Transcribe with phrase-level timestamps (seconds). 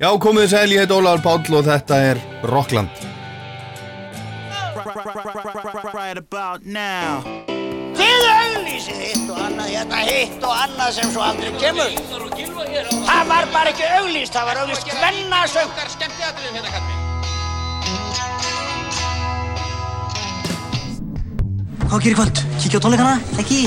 [0.00, 3.02] Já, komið sæl, ég heit Ólaður Páll og þetta er Rockland.
[5.92, 7.20] Right about now
[7.98, 11.92] Þið auglýsið hitt og annað, hérna hitt og annað sem svo aldrei kemur.
[13.10, 15.70] Það var bara ekki auglýst, það var auglýst hvennasöng.
[21.90, 22.44] Hvað gerir kvöld?
[22.56, 23.14] Kíkja á tónleikana?
[23.36, 23.62] Ekki?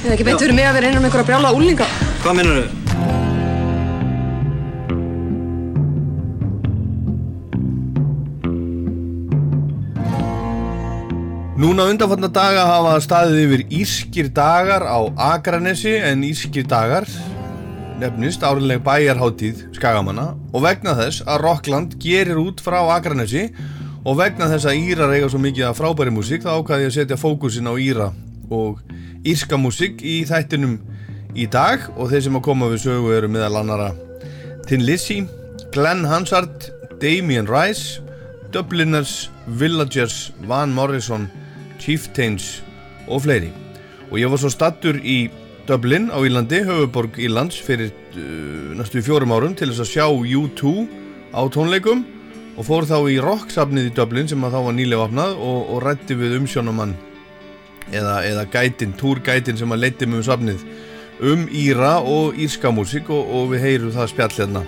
[0.00, 1.94] Eða ekki beint fyrir mig að vera einan um einhverja brjála úlinga.
[2.24, 2.87] Hvað minnur þau?
[11.68, 15.04] Núna undanfarnar daga hafa staðið yfir Írskir dagar á
[15.34, 17.04] Akranesi en Írskir dagar
[18.00, 20.30] nefnist áriðleg bæjarháttíð Skagamanna.
[20.56, 23.50] Og vegna þess að Rockland gerir út frá Akranesi
[24.00, 26.96] og vegna þess að Írar eiga svo mikið af frábæri músík þá ákvaði ég að
[26.96, 28.06] setja fókusin á Íra
[28.48, 28.80] og
[29.28, 30.78] írska músík í þættinum
[31.36, 31.84] í dag.
[32.00, 33.90] Og þeir sem að koma við sögu eru meðal annara
[34.64, 35.20] Tin Lizzy,
[35.76, 38.00] Glenn Hansard, Damien Rice
[38.56, 41.28] Dubliners, Villagers, Van Morrison,
[41.80, 42.58] Chieftains
[43.08, 43.50] og fleiri.
[44.10, 45.28] Og ég var svo stattur í
[45.68, 50.72] Dublin á Írlandi, höfuborg Írlands, fyrir uh, næstu fjórum árum til þess að sjá U2
[51.36, 52.06] á tónleikum
[52.58, 55.84] og fór þá í rocksafnið í Dublin sem að þá var nýlega opnað og, og
[55.84, 56.96] rætti við umsjónumann
[57.92, 60.64] eða, eða gætin, túrgætin sem að leiti mig um safnið
[61.28, 64.64] um Íra og írska músík og, og við heyrum það spjall hérna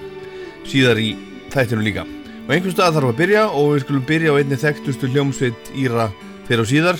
[0.69, 1.12] síðar í
[1.50, 2.05] þættinu líka.
[2.47, 6.08] Og einhvers stað þarf að byrja og við skulum byrja á einni þekktustu hljómsveit Íra
[6.51, 6.97] fyrir og síðar,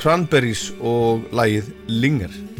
[0.00, 2.53] Cranberries og lagið Linger.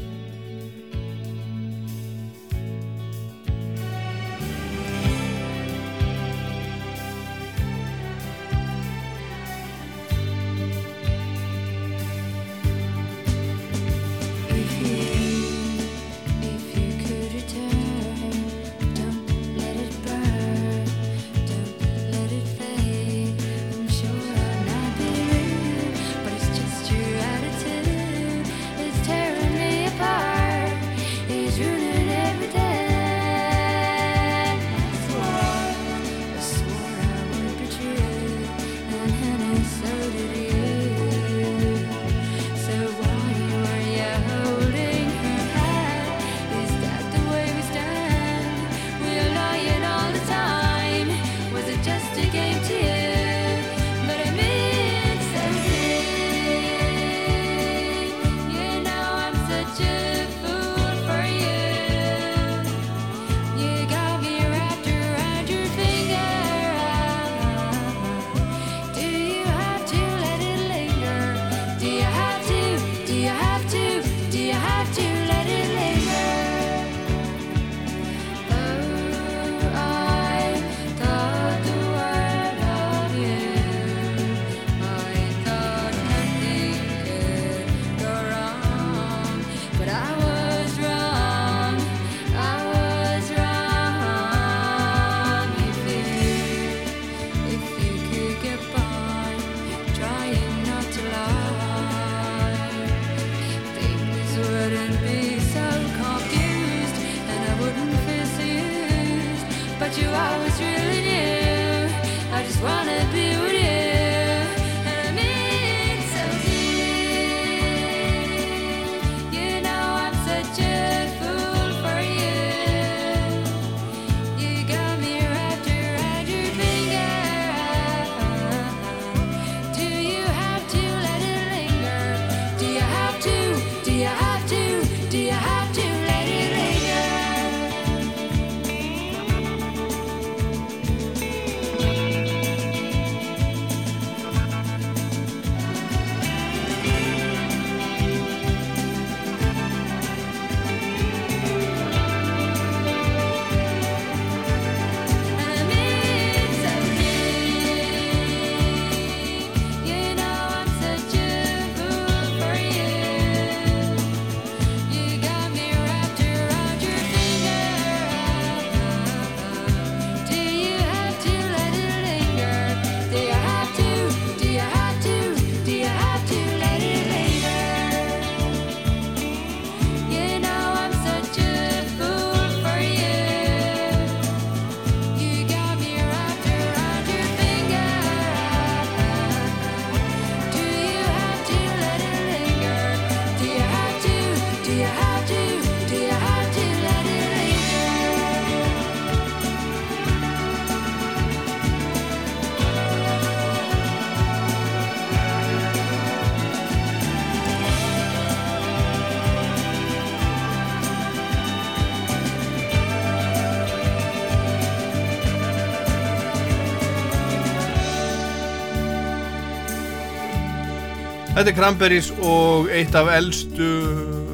[221.45, 223.67] Þetta er Cranberries og eitt af eldstu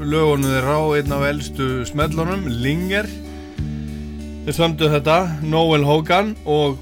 [0.07, 3.09] lögunum þeirra og einn af eldstu smellunum, Linger.
[4.45, 6.79] Þeir sömdu þetta, Noel Hogan og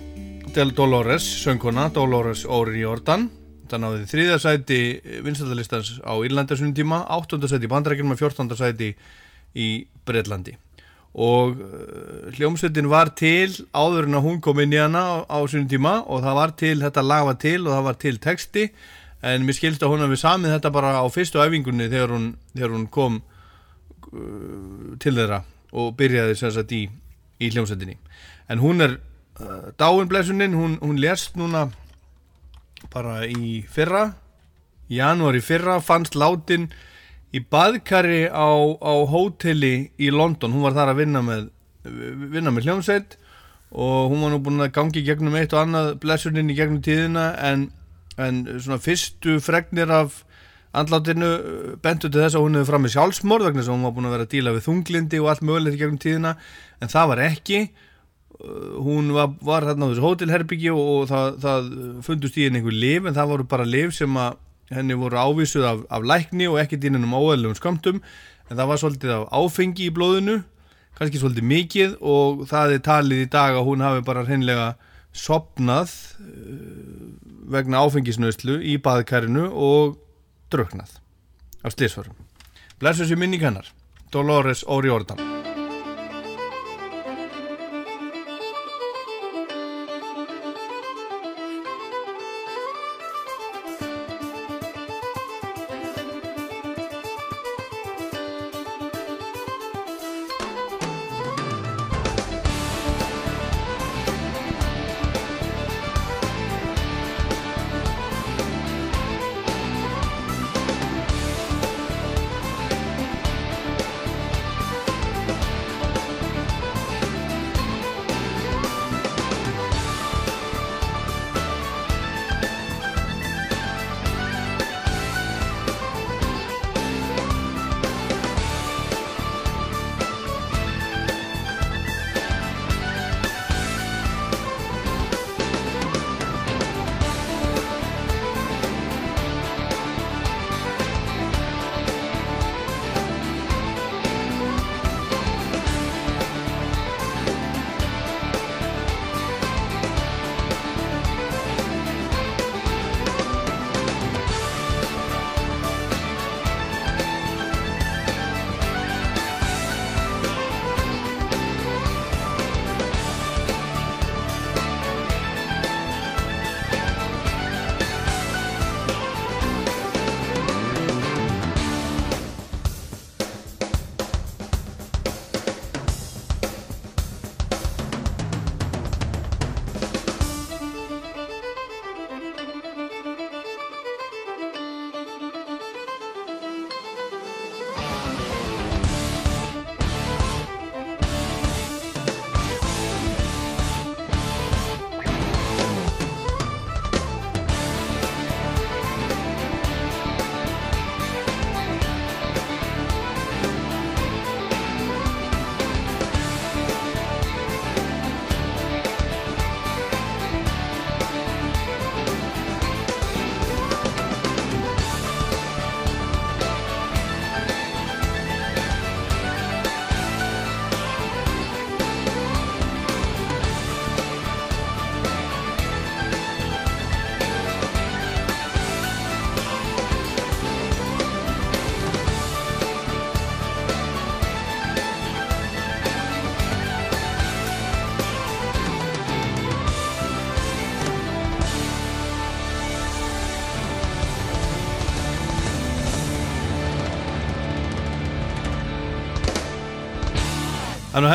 [0.52, 3.24] Del Dolores, söngkona, Dolores O'Riordan.
[3.72, 4.78] Það náði þriðja sæti
[5.24, 8.90] vinstaldalistans á Írlandarsunum tíma, áttunda sæti í Bandarækjum og fjórtanda sæti
[9.56, 9.70] í
[10.04, 10.58] Breitlandi.
[11.16, 15.40] Og uh, hljómsveitin var til áður en að hún kom inn í hana á, á
[15.48, 18.68] sunum tíma og það var til, þetta lag var til og það var til texti
[19.22, 22.74] en mér skilst að hún hafi samið þetta bara á fyrstu æfingunni þegar hún, þegar
[22.76, 25.42] hún kom uh, til þeirra
[25.72, 26.84] og byrjaði sem sagt í,
[27.42, 27.98] í hljómsveitinni.
[28.48, 28.96] En hún er
[29.42, 31.68] uh, dáin blessunin, hún, hún lérst núna
[32.92, 34.12] bara í fyrra
[34.88, 36.68] í janúar í fyrra fannst látin
[37.34, 38.48] í baðkari á,
[38.80, 41.48] á hóteli í London, hún var þar að vinna með
[42.32, 43.16] vinna með hljómsveit
[43.68, 47.30] og hún var nú búin að gangi gegnum eitt og annað blessunin í gegnum tíðina
[47.50, 47.68] en
[48.18, 50.22] en svona fyrstu fregnir af
[50.76, 51.28] andlátinu
[51.82, 54.08] bentu til þess að hún hefði fram með sjálfsmorð vegna þess að hún var búin
[54.08, 56.34] að vera að díla við þunglindi og allt mögulegt í gegnum tíðina.
[56.82, 57.62] En það var ekki.
[58.38, 61.70] Uh, hún var, var þarna á þessu hótelherbyggi og, og það, það
[62.06, 64.36] fundust í henni einhver liv en það voru bara liv sem að
[64.70, 67.98] henni voru ávísuð af, af lækni og ekkert inn um óæðilegum skamtum
[68.48, 70.36] en það var svolítið af áfengi í blóðinu
[70.98, 74.68] kannski svolítið mikið og það er talið í dag að hún hafi bara hreinlega
[75.16, 77.07] sopnað uh,
[77.48, 79.98] vegna áfengisnöðslu í baðkarinu og
[80.52, 80.98] druknað
[81.64, 82.16] af slísvarum.
[82.78, 83.72] Blessu sér minning hennar,
[84.12, 85.37] Dolores O'Riordan.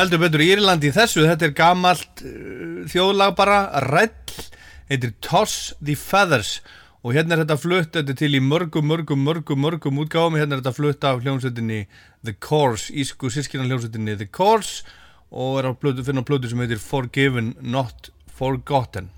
[0.04, 3.58] Heldur betur Írland í þessu, þetta er gamalt uh, þjóðlag bara,
[3.88, 4.40] rell,
[4.90, 6.58] heitir Toss the Feathers.
[7.04, 10.62] Og hérna er þetta flutt, þetta til í mörgum, mörgum, mörgum, mörgum útgáfum, hérna er
[10.62, 11.82] þetta flutt af hljómsveitinni
[12.24, 14.84] The Course, ísku sískina hljómsveitinni The Course.
[15.34, 19.10] Og er plötu, finna plötu sem heitir Forgiven Not Forgotten.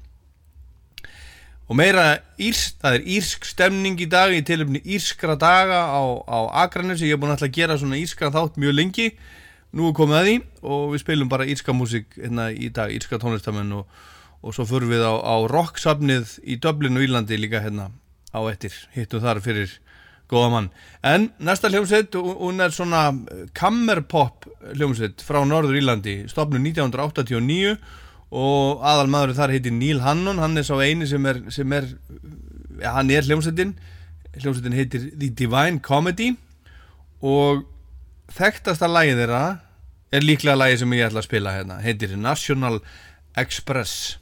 [1.66, 6.38] Og meira írsk, það er írsk stemning í dag í tilöfni írskra daga á, á
[6.62, 9.08] Akranesi, ég er búin að að gera svona írskra þátt mjög lengi
[9.74, 13.18] nú er komið að því og við spilum bara írska músík hérna í dag, írska
[13.22, 13.88] tónlistamenn og,
[14.42, 17.90] og svo förum við á, á rocksafnið í Dublin og Írlandi líka hérna
[18.30, 18.74] á eftir.
[18.94, 19.74] Hittum þar fyrir
[20.30, 20.70] góða mann.
[21.06, 27.76] En næsta hljómsveit, hún er svona eh, kammerpop hljómsveit frá Norður Írlandi, stopnu 1989
[28.36, 31.86] og aðal maður þar heitir Neil Hannon, hann er sá eini sem er, sem er
[32.80, 33.76] ja, hann er hljómsveitin.
[34.36, 36.34] Hljómsveitin heitir The Divine Comedy
[37.24, 37.64] og
[38.36, 39.42] þekktasta lagið þeirra
[40.14, 41.80] er líklega lagið sem ég ætla að spila hérna.
[41.84, 42.80] Heitir National
[43.36, 44.16] Express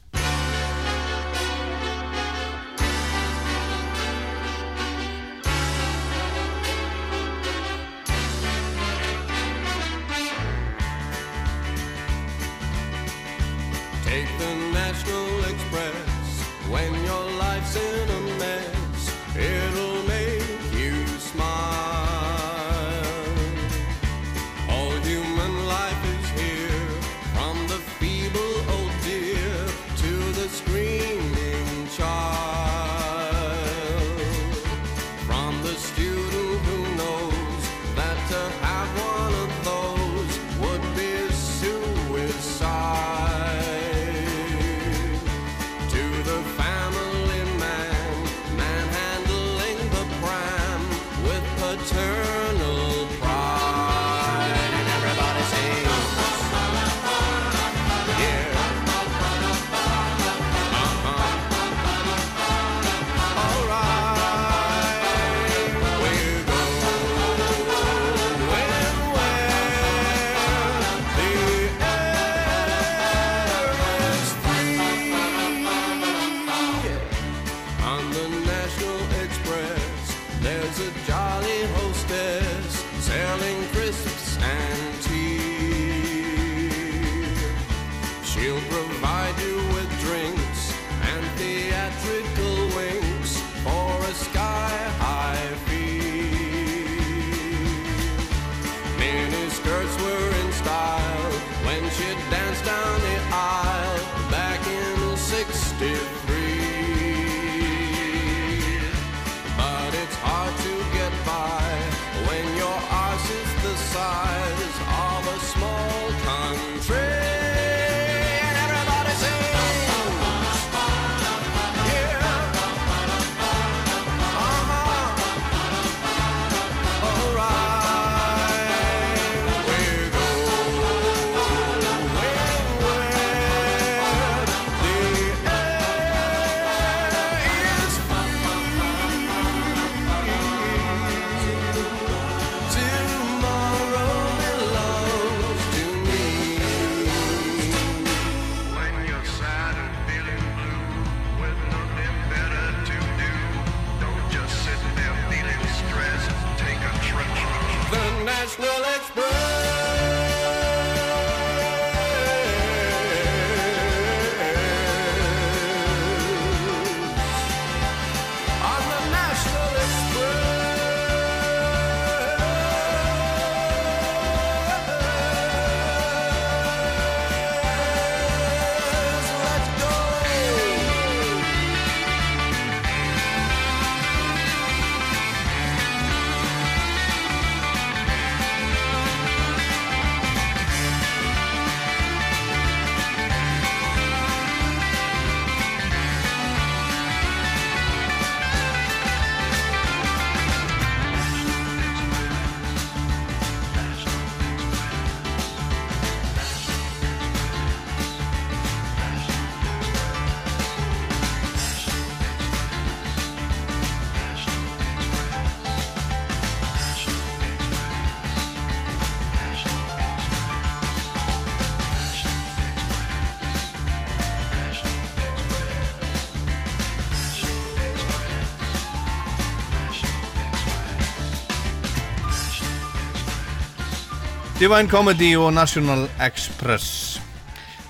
[234.65, 237.19] Divine Comedy og National Express.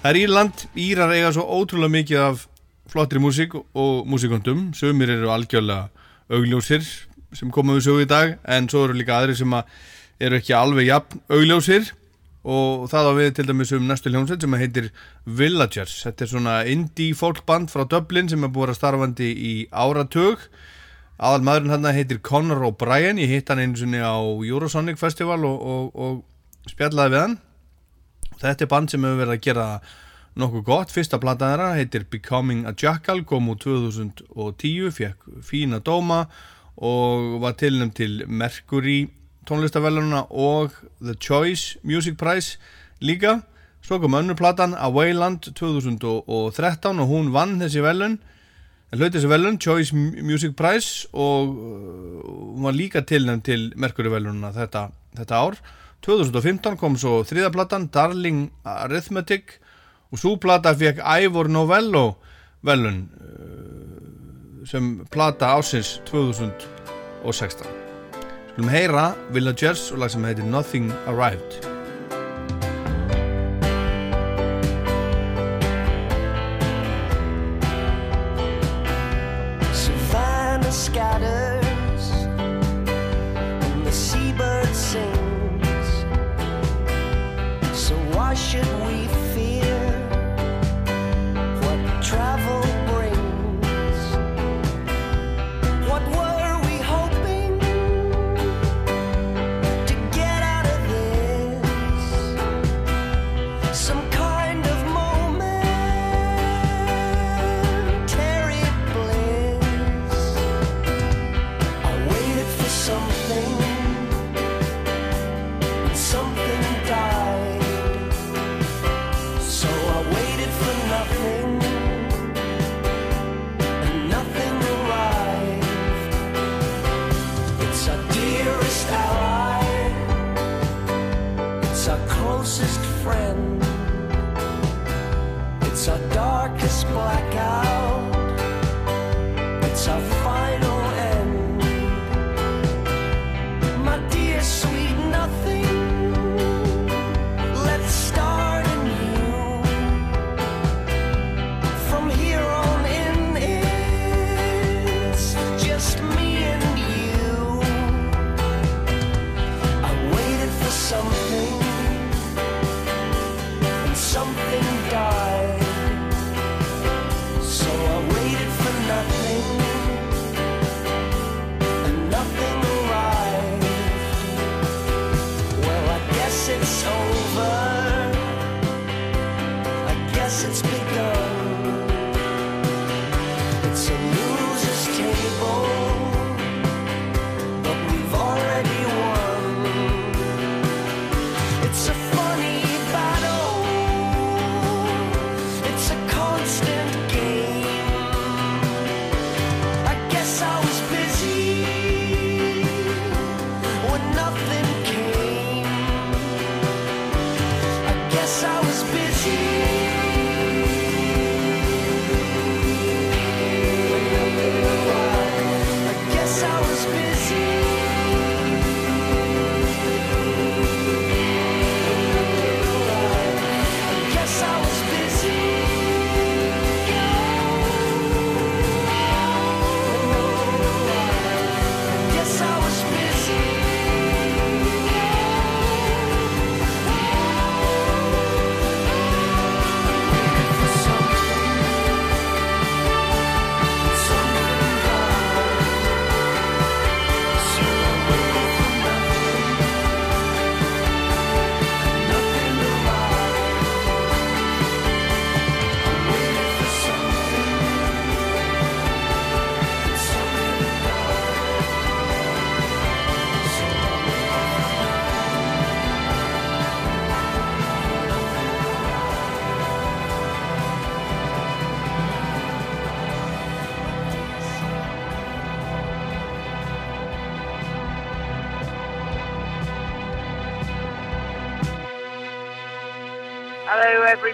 [0.02, 2.42] Það er Írland, Írar eiga svo ótrúlega mikið af
[2.92, 5.86] flottri músík og músíkondum Sumir eru algjörlega
[6.28, 6.84] augljósir
[7.32, 9.72] sem koma við sögu í dag en svo eru líka aðri sem að
[10.28, 11.94] eru ekki alveg jafn augljósir.
[12.44, 14.92] Og það á við til dæmis um næstu hljómsveit sem heitir
[15.24, 15.96] Villagers.
[16.04, 20.44] Þetta er svona indie folkband frá Dublin sem er búið að starfandi í áratug.
[21.24, 23.16] Aðal maðurinn hann heitir Conor O'Brien.
[23.24, 26.24] Ég hitt hann einu sinni á Eurosonic Festival og, og, og
[26.70, 27.38] spjallaði við hann.
[28.42, 29.68] Þetta er band sem hefur verið að gera
[30.36, 36.26] nokkuð gott, fyrsta plata þeirra heitir Becoming a Jackal, kom úr 2010, fekk fína dóma
[36.76, 39.06] og var tilnum til Mercury
[39.48, 42.58] tónlistavelununa og The Choice Music Prize
[43.00, 43.40] líka.
[43.86, 48.18] Svo kom önnur platan A Wayland 2013 og hún vann þessi velun
[48.96, 54.54] hlaut þessi velun, Choice Music Prize og uh, hún var líka tilnum til Mercury velununa
[54.56, 55.60] þetta, þetta ár
[56.06, 59.58] 2015 kom svo þriðaplatan Darling Arithmetic
[60.14, 62.06] og svo plata fekk Ivor Novello
[62.66, 67.66] velun uh, sem plata ásins 2016
[68.54, 71.75] Skulum heyra Villagers og lag sem heitir Nothing Arrived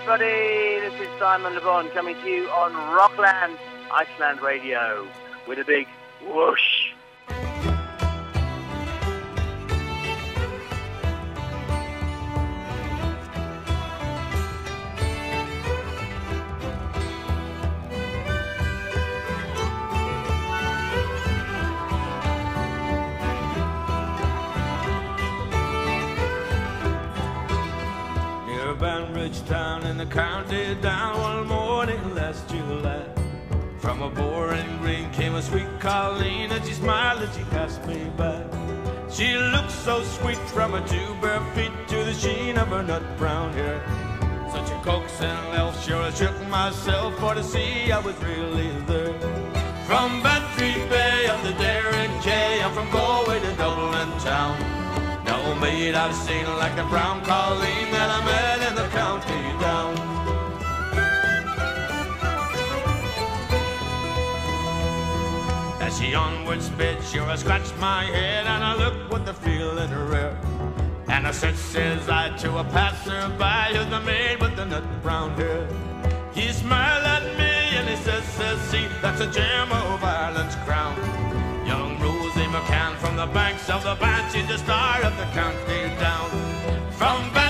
[0.01, 0.79] everybody.
[0.79, 3.55] This is Simon Le Bon coming to you on Rockland,
[3.91, 5.07] Iceland Radio
[5.47, 5.85] with a big
[30.05, 33.05] the county down one morning last July.
[33.77, 38.09] From a boring green came a sweet Colleen and she smiled as she passed me
[38.17, 38.41] by.
[39.11, 43.03] She looked so sweet from her two bare feet to the sheen of her nut
[43.17, 43.79] brown hair.
[44.51, 45.85] Such a coaxing elf.
[45.85, 49.13] Sure, I shook myself for to see I was really there.
[49.85, 54.81] From Bantry Bay up to Derrick J, I'm from Galway to Dublin town.
[55.25, 59.90] No maid I've seen like the brown colleen that I met in the county down.
[65.91, 69.91] As she onward sped, sure I scratched my head and I looked with the feeling
[70.07, 70.39] rare.
[71.09, 75.31] And I said, says I to a passerby, who's the maid with the nut brown
[75.31, 75.67] hair.
[76.33, 80.95] He smiled at me and he says, says, see, that's a gem of Ireland's crown.
[81.67, 86.29] Young Rosie McCann from the banks of the Banshee, the star of the county down.
[86.91, 87.40] From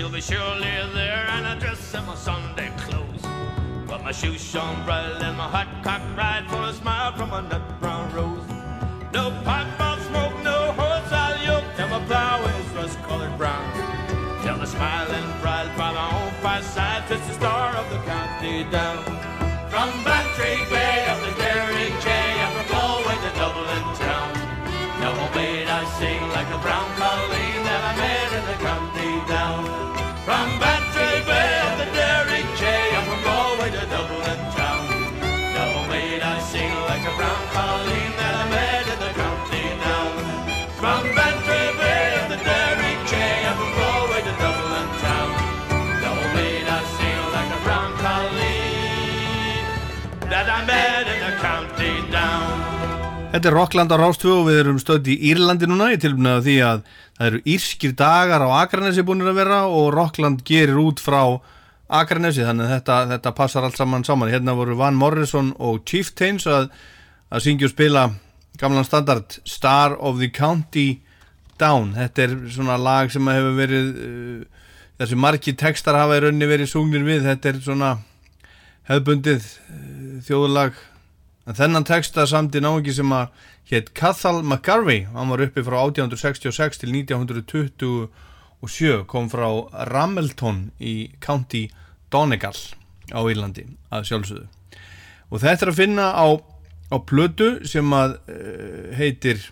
[0.00, 3.22] she'll be surely there, and I dress in my Sunday clothes.
[3.86, 7.42] But my shoes shone bright and my hot cock right for a smile from a
[7.42, 8.48] nut brown rose.
[9.12, 13.66] No pipe of smoke, no horse I'll yoke, till my plow is rust-colored brown.
[14.42, 19.04] Till the smiling bride by my own fireside fits the star of the county down.
[19.68, 21.39] From Bantry Bay up to
[53.30, 56.54] Þetta er Rockland á Rástvö og við erum stödd í Írlandi núna í tilbuna því
[56.66, 56.80] að
[57.14, 61.38] það eru írskir dagar á Akranesi búinir að vera og Rockland gerir út frá
[61.86, 64.32] Akranesi þannig að þetta, þetta passar allt saman saman.
[64.34, 66.72] Hérna voru Van Morrison og Chieftains að,
[67.30, 68.04] að syngja og spila
[68.58, 70.88] gamlan standard Star of the County
[71.62, 71.94] Down.
[71.94, 76.74] Þetta er svona lag sem hefur verið uh, þessi margi textar hafa í raunni verið
[76.74, 77.30] sungnir við.
[77.30, 77.96] Þetta er svona
[78.90, 80.86] hefðbundið uh, þjóðulag
[81.48, 83.30] En þennan texta samti náingi sem að
[83.70, 89.48] hétt Cathal McGarvey, hann var uppi frá 1866 til 1927, kom frá
[89.88, 91.70] Ramelton í County
[92.12, 92.58] Donegal
[93.14, 94.46] á Írlandi að sjálfsögðu.
[95.30, 96.26] Og þetta er að finna á,
[96.92, 99.46] á plötu sem að uh, heitir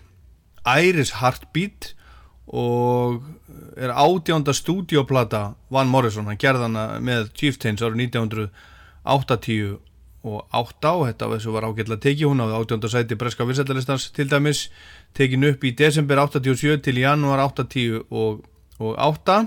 [0.67, 1.93] Iris Heartbeat
[2.49, 3.23] og
[3.79, 9.77] er átjánda stúdioplata Van Morrison, hann gerði hana með Chieftains árið 1980
[10.27, 12.89] og 8 og þetta þessu var ágætla tekið, hún áði 18.
[12.91, 14.65] sæti breska vinsættalistans til dæmis
[15.15, 18.41] tekin upp í desember 87 til janúar 80 og,
[18.79, 19.39] og 8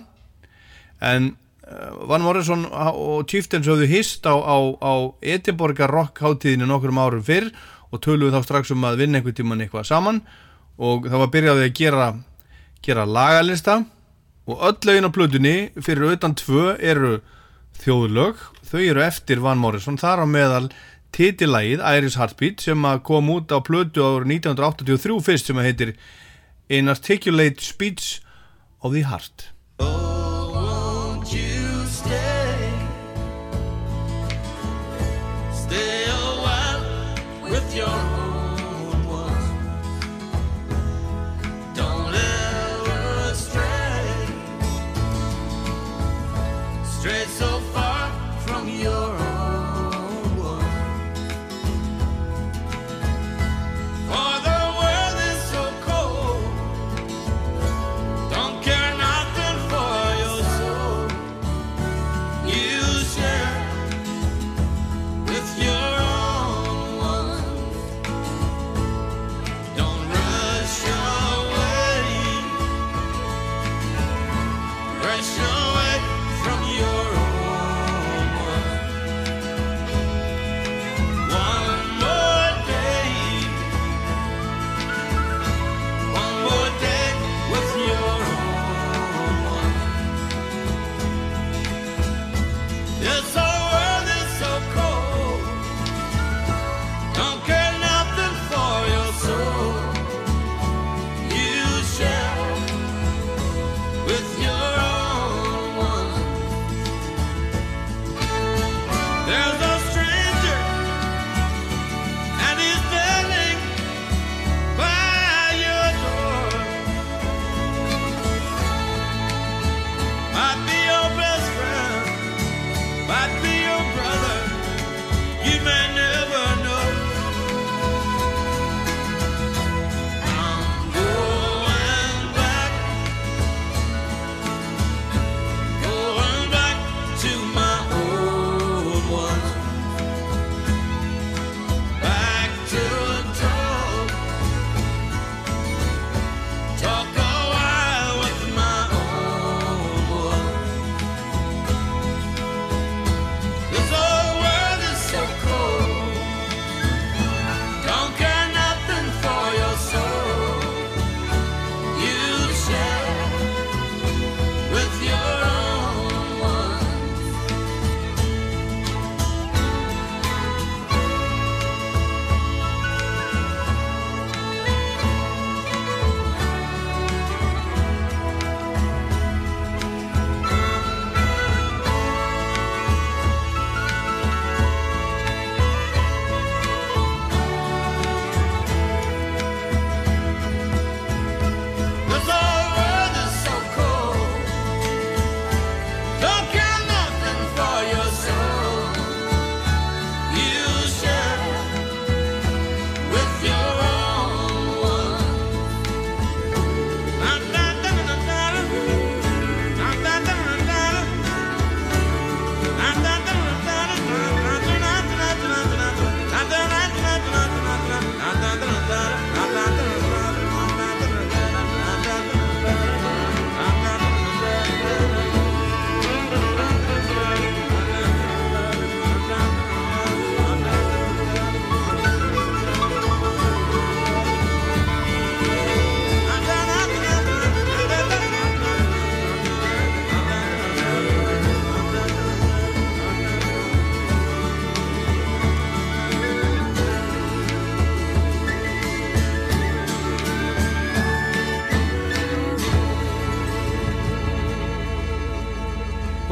[1.13, 1.29] en
[1.69, 7.25] uh, Van Morrison og Chieftains höfðu hist á, á, á Edinborgar rock hátíðinu nokkrum árum
[7.27, 7.53] fyrr
[7.93, 10.23] og töluðu þá strax um að vinna einhvern tíman eitthvað saman
[10.81, 12.07] og það var byrjaði að gera,
[12.81, 13.83] gera lagalista
[14.49, 17.19] og öll lögin á plötunni fyrir utan tvö eru
[17.81, 20.67] þjóðlög, þau eru eftir Van Morrison, þar á meðal
[21.13, 25.97] titilægið Iris Heartbeat sem kom út á plötu árið 1983 fyrst sem heitir
[26.73, 28.21] An Articulate Speech
[28.81, 29.53] of the Heart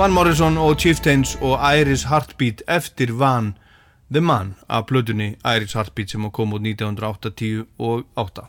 [0.01, 3.51] Van Morrison og Chieftains og Iris Heartbeat eftir Van
[4.09, 8.47] The Man af plötunni Iris Heartbeat sem kom út 1980 og 8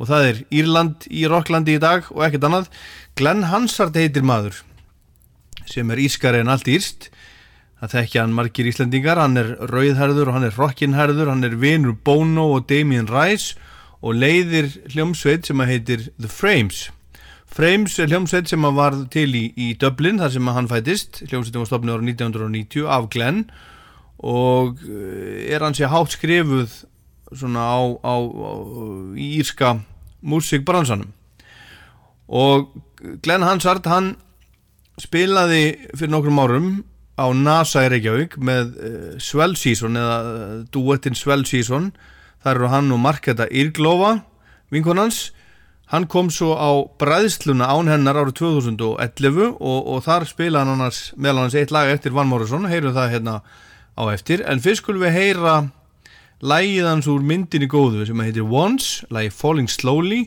[0.00, 2.66] og það er Írland í Rocklandi í dag og ekkert annað.
[3.14, 4.64] Glenn Hansard heitir maður
[5.70, 7.06] sem er ískari en allt írst
[7.78, 9.22] það þekkja hann margir Íslendingar.
[9.22, 13.54] Hann er rauðherður og hann er rockinherður hann er vinur Bono og Damien Rice
[14.02, 16.88] og leiðir hljómsveit sem að heitir The Frames
[17.54, 21.20] Frames er hljómsveit sem að var til í, í Dublin þar sem hann fætist.
[21.28, 23.44] Hljómsveitin var stopnið ára 1990 af Glenn.
[24.26, 26.80] Og eh, er hann sér hátt skrifuð
[27.30, 28.52] svona á, á, á
[29.14, 29.76] í írska
[30.26, 31.12] músikbransanum.
[32.26, 32.72] Og
[33.22, 34.16] Glenn Hansard hann
[34.98, 36.68] spilaði fyrir nokkrum árum
[37.14, 41.92] á NASA í Reykjavík með uh, Swell Season eða uh, duettinn Swell Season.
[42.42, 44.16] Þar eru hann og Marketa Írglófa
[44.74, 45.28] vinkonans
[45.94, 51.00] hann kom svo á bræðsluna án hennar árið 2011 og, og þar spilaði hann annars
[51.14, 53.34] meðal hans eitt lag eftir Van Morrison, heyrum það hérna
[53.94, 55.54] á eftir, en fyrst skulum við heyra
[56.42, 60.24] lægið hans úr myndinni góðu sem heitir Once, lægi Falling Slowly.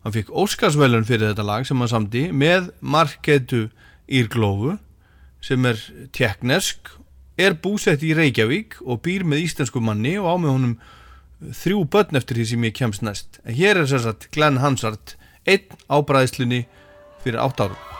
[0.00, 3.66] Hann fikk Óskarsvælun fyrir þetta lag sem hann samdi með Marketu
[4.08, 4.78] Írglófu
[5.44, 5.82] sem er
[6.16, 6.94] tjekknesk
[7.40, 10.74] er búsett í Reykjavík og býr með íslensku manni og á með honum
[11.40, 13.40] þrjú börn eftir því sem ég kemst næst.
[13.44, 15.16] En hér er sér satt Glenn Hansard
[15.48, 16.66] einn á bræðslunni
[17.24, 17.99] fyrir átt árum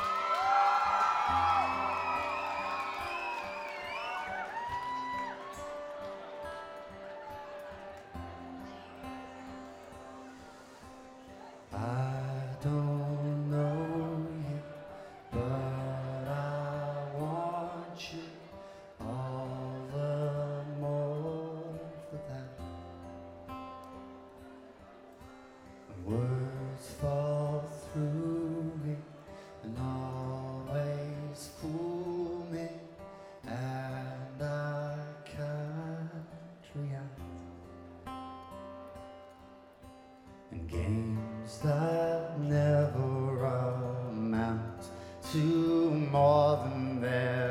[45.33, 47.50] to more than they're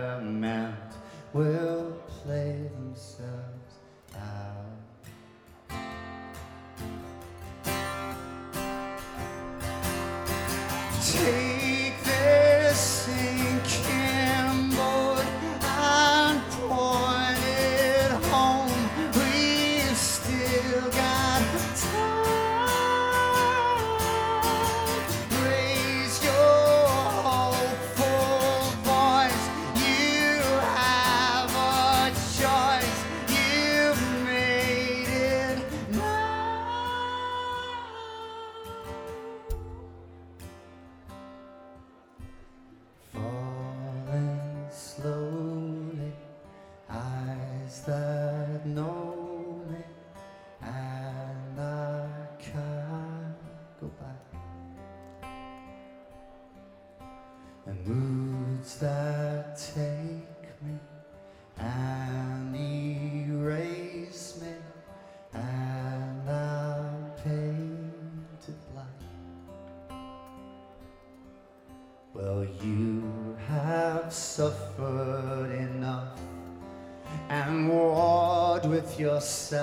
[79.20, 79.54] yourself.
[79.54, 79.59] Uh,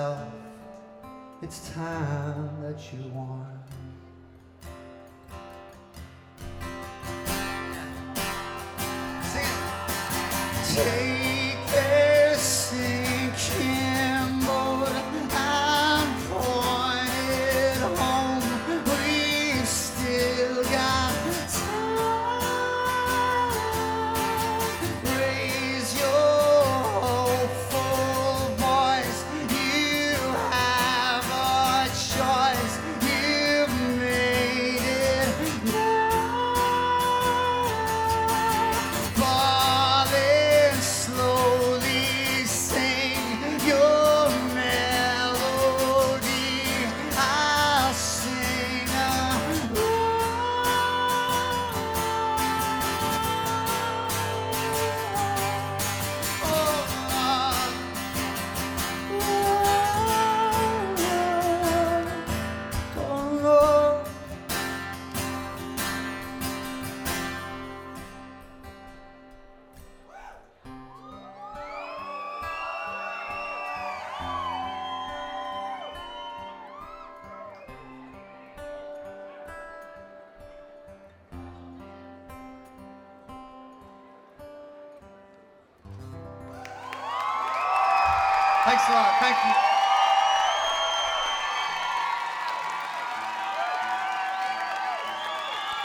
[89.27, 89.53] Thank you.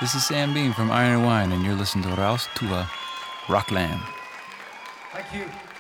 [0.00, 2.88] This is Sam Bean from Iron and Wine, and you're listening to Raus Tua
[3.48, 4.00] Rockland.
[5.12, 5.71] Thank you.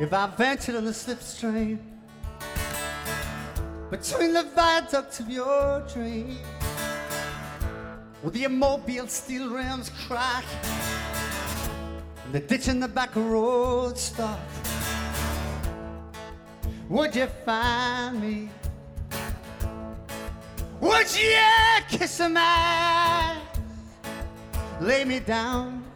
[0.00, 1.78] If I ventured on the slipstream
[3.90, 6.38] between the viaducts of your dream,
[8.22, 10.44] with the immobile steel rims crack
[12.24, 14.38] and the ditch in the back road stop,
[16.88, 18.50] would you find me?
[20.80, 21.34] Would you
[21.88, 23.36] kiss my
[24.80, 25.87] lay me down?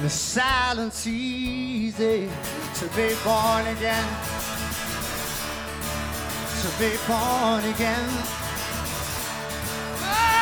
[0.00, 2.30] The silence easy
[2.76, 4.08] to be born again.
[6.62, 8.08] To be born again.
[10.02, 10.40] Oh.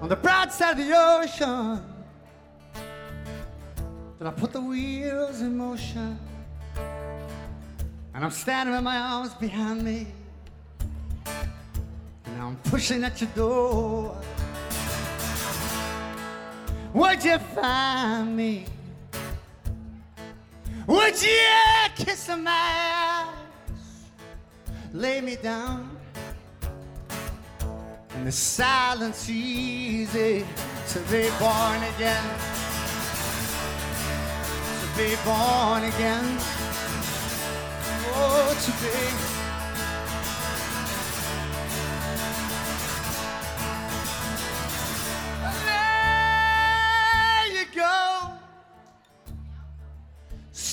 [0.00, 1.82] On the broad side of the ocean,
[4.18, 6.18] then I put the wheels in motion.
[8.14, 10.06] And I'm standing with my arms behind me.
[12.40, 14.16] I'm pushing at your door.
[16.94, 18.64] Would you find me?
[20.86, 21.38] Would you
[21.94, 23.34] kiss my eyes?
[24.92, 25.96] Lay me down.
[28.16, 30.44] in the silence easy
[30.88, 32.24] to be born again.
[34.80, 36.36] To be born again.
[38.12, 39.29] Oh, to be.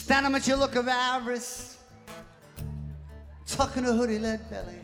[0.08, 1.80] Standing at your look of avarice,
[3.46, 4.80] tucking a hoodie lead belly,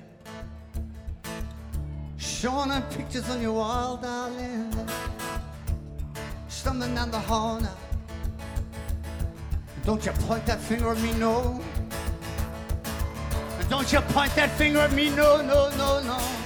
[2.18, 4.76] showing her pictures on your wall, darling.
[6.50, 7.78] Stumbling down the hall now.
[9.86, 11.62] Don't you point that finger at me, no.
[13.70, 16.43] Don't you point that finger at me, no, no, no, no.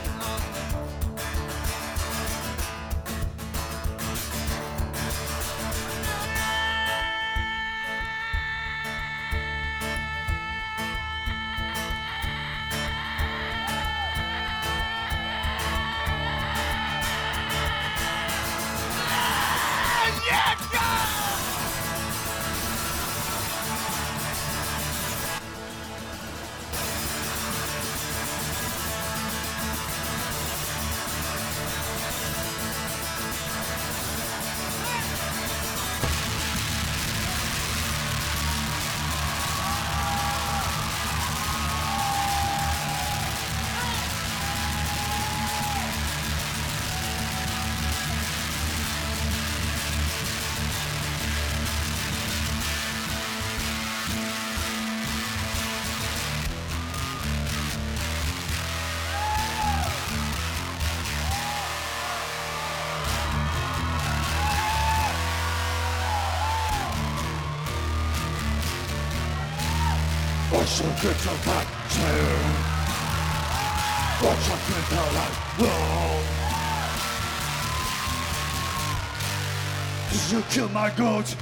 [80.12, 81.36] Did you kill my goat?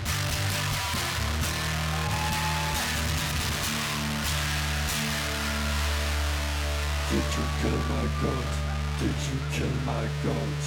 [7.11, 8.51] Did you kill my goat?
[8.99, 10.63] Did you kill my goat?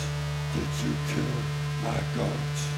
[0.55, 1.39] Did you kill
[1.85, 2.78] my goat?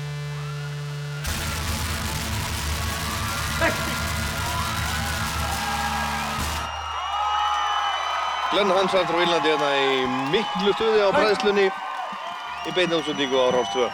[8.51, 9.99] Glenn Hansson frá Írlandi hérna í
[10.33, 13.85] miklu stuði á bræðslunni í beinni útsendingu á Rást 2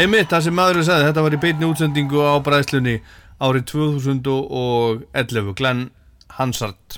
[0.00, 2.94] Einmitt, það sem maðurinn sagði, þetta var í beinni útsendingu á bræðslunni
[3.36, 5.82] árið 2011 Glenn
[6.38, 6.96] Hansard.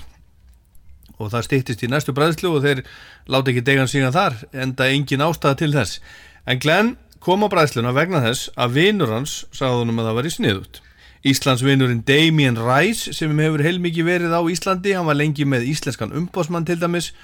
[1.19, 2.85] Og það stýttist í næstu bræðslu og þeir
[3.27, 5.99] láti ekki degan síðan þar enda engin ástæða til þess.
[6.47, 10.31] En Glenn kom á bræðsluna vegna þess að vinur hans sagði honum að það var
[10.31, 10.84] í sniðut.
[11.25, 16.67] Íslandsvinurinn Damien Rice sem hefur heilmikið verið á Íslandi, hann var lengi með íslenskan umbásmann
[16.67, 17.15] til dæmis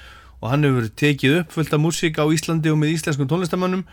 [0.41, 3.83] og hann hefur tekið upp fullt af músík á Íslandi og með íslenskum tónlistamönnum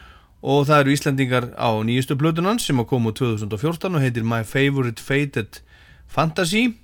[0.41, 4.25] og það eru Íslandingar á nýjustu blöðun hans sem að koma úr 2014 og heitir
[4.25, 5.61] My Favorite Faded
[6.09, 6.79] Fantasy.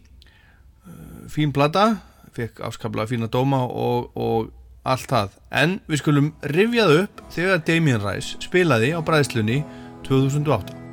[0.85, 2.03] Uh, fín plata
[2.37, 4.53] fekk afskaplega fína dóma og, og
[4.85, 5.37] allt það.
[5.49, 9.63] En við skulum rifjað upp þegar Damien Rice spilaði á bræðslunni
[10.05, 10.84] 2008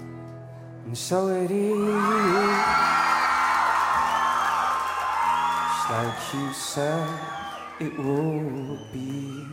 [0.92, 1.88] And so it is,
[5.70, 7.08] just like you said
[7.80, 9.46] it would be.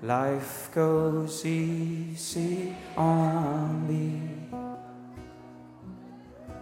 [0.00, 4.22] Life goes easy on me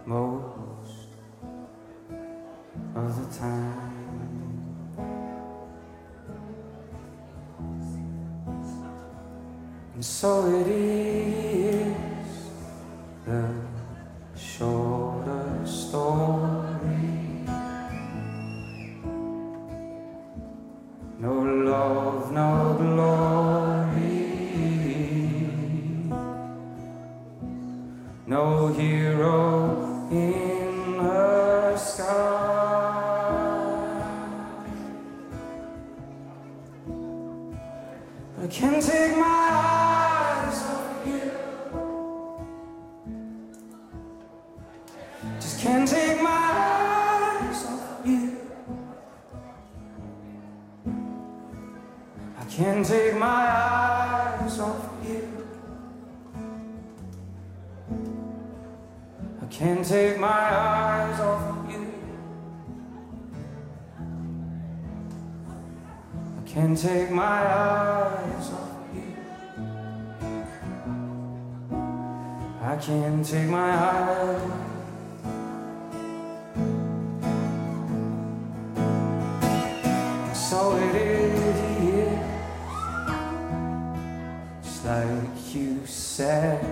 [0.05, 1.07] most
[2.95, 3.89] of the time.
[9.93, 12.08] And so it is
[13.29, 13.53] the
[14.35, 17.45] shorter story.
[21.19, 21.33] No
[21.69, 23.99] love, no glory.
[28.25, 32.05] No hero in the sky.
[38.41, 39.98] I can't take my eyes
[45.59, 48.37] can't take my eyes off you.
[52.39, 55.27] I can't take my eyes off you.
[59.41, 61.93] I can't take my eyes off you.
[66.37, 69.13] I can't take my eyes off you.
[72.61, 74.68] I can't take my eyes.
[80.49, 82.09] So it is,
[84.63, 86.65] just like you said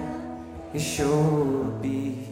[0.74, 2.26] it should be.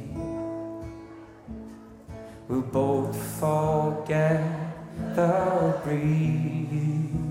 [2.47, 4.41] We'll both forget
[5.13, 7.24] the breeze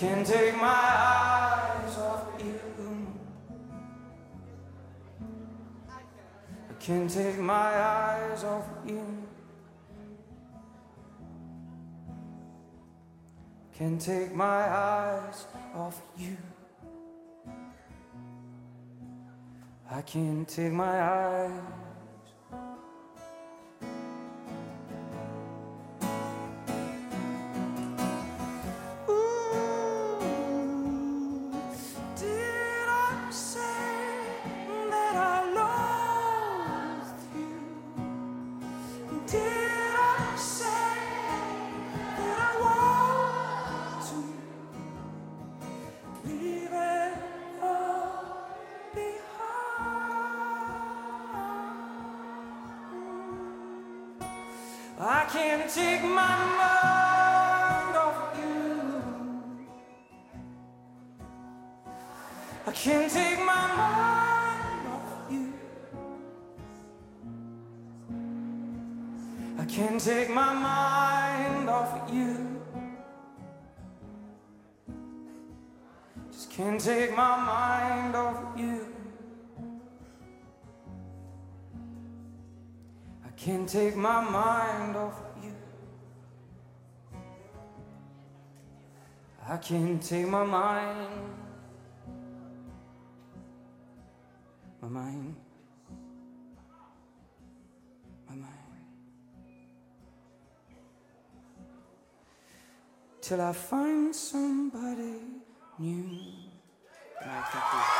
[0.00, 2.58] can't take my eyes off you.
[6.70, 9.04] I can't take my eyes off you.
[13.74, 16.38] Can't take my eyes off you.
[19.90, 21.79] I can't take my eyes.
[84.00, 85.52] my mind off you.
[89.46, 91.08] I can't take my mind,
[94.80, 95.36] my mind,
[98.28, 98.48] my mind,
[103.20, 105.20] till I find somebody
[105.78, 106.08] new.
[107.22, 107.99] I.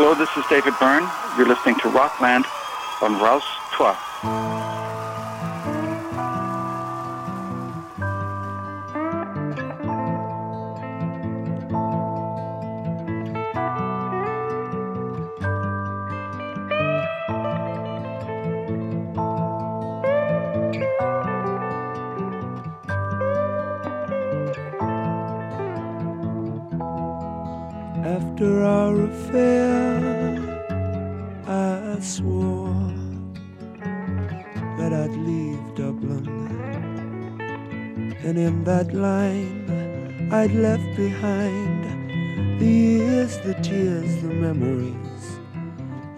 [0.00, 1.10] Hello, this is David Byrne.
[1.36, 2.44] You're listening to Rockland
[3.02, 3.42] on Rouse
[3.72, 3.96] 12.
[28.06, 29.77] After our affair,
[38.44, 45.24] in that line, I'd left behind the years, the tears, the memories,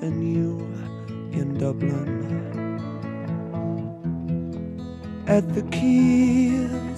[0.00, 0.58] and you
[1.32, 2.10] in Dublin.
[5.26, 6.89] At the keys,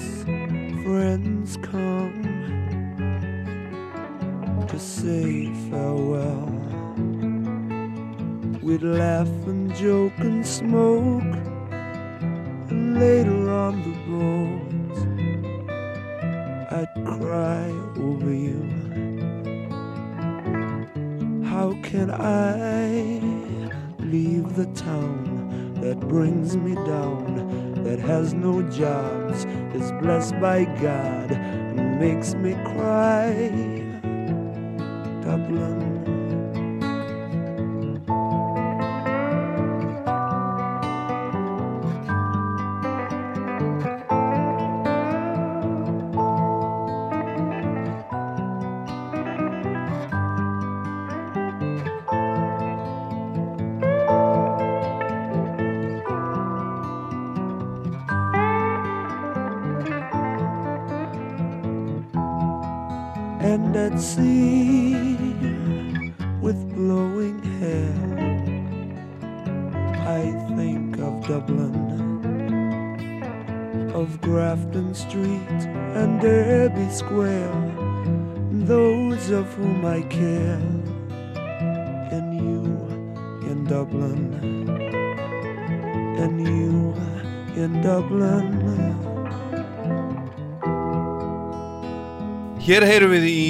[92.72, 93.40] Hér heyrum við í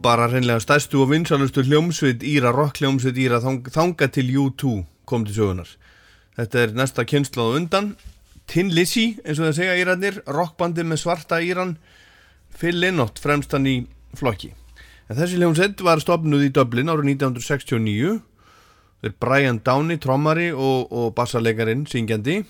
[0.00, 4.70] bara hreinlega stærstu og vinsalustu hljómsveit Íra, rock hljómsveit Íra þang, þanga til U2
[5.04, 5.68] kom til sögunar.
[6.38, 7.90] Þetta er næsta kynsla á undan.
[8.48, 11.76] Tin Lizzy, eins og það segja Írarnir, rockbandi með svarta Íran,
[12.56, 13.76] Phil Lynott fremstan í
[14.16, 14.54] flokki.
[15.12, 18.16] En þessi hljómsveit var stopnuð í Dublin árið 1969.
[19.04, 22.40] Þeir Brian Downey, trommari og, og bassarleikarin, syngjandi.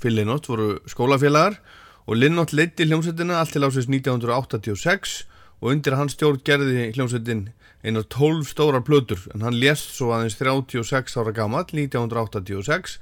[0.00, 1.60] Phil Lynott voru skólafélagar
[2.08, 5.26] og Lynott leiddi hljómsveitina allt til ásins 1986
[5.60, 7.48] og undir hans stjórn gerði hljómsveitin
[7.84, 12.98] einar 12 stóra plötur en hann lést svo aðeins 36 ára gammal 1986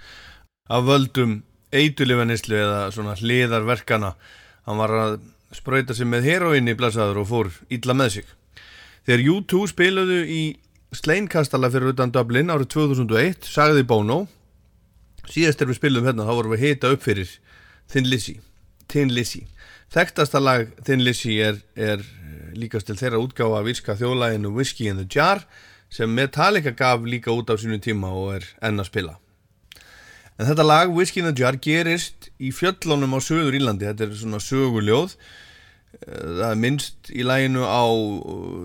[0.69, 1.41] af völdum
[1.75, 4.15] eitulifanislu eða svona hliðarverkana
[4.69, 5.19] hann var að
[5.55, 8.27] sprauta sig með heroinni blæsaður og fór illa með sig.
[9.09, 10.43] Þegar U2 spiluðu í
[10.97, 14.23] Sleinkastala fyrir utan Dublin árið 2001 sagði Bono
[15.29, 17.33] síðast er við spilum hérna þá vorum við hita upp fyrir
[17.93, 18.39] Thin Lizzy.
[18.89, 19.45] Thin Lizzy.
[19.93, 22.05] Þekktasta lag Thin Lizzy er, er
[22.59, 25.45] líkast til þeirra útgáfa af írska þjóðlæginu Whiskey in the Jar
[25.91, 29.17] sem Metallica gaf líka út á sínu tíma og er enn að spila.
[30.39, 33.89] En þetta lag Whiskey in the Jar gerist í fjöllunum á söður Írlandi.
[33.89, 35.17] Þetta er svona söguljóð.
[36.05, 37.85] Það er minnst í læginu á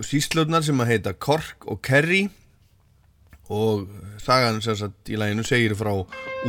[0.06, 2.28] síslutnar sem að heita Cork og Kerry.
[3.50, 3.88] Og
[4.22, 5.96] sagan sem sagt í læginu segir frá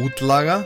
[0.03, 0.61] útlaga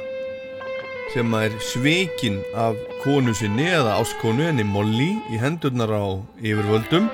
[1.12, 6.04] sem er svikin af konu sinni eða áskonu henni Molly í hendurnar á
[6.40, 7.08] yfirvöldum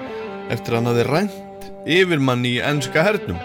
[0.53, 1.69] eftir að hann hafi rænt
[1.99, 3.39] yfirmann í ennska hernum.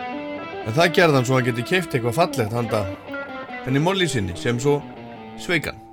[0.66, 2.86] En það gerði hann svo að hann geti keift eitthvað fallegt handa
[3.66, 4.80] henni Molly sinni sem svo
[5.40, 5.89] sveikan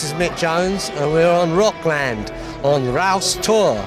[0.00, 2.30] this is Mick Jones, and we're on Rockland
[2.62, 3.84] on Rouse Tour.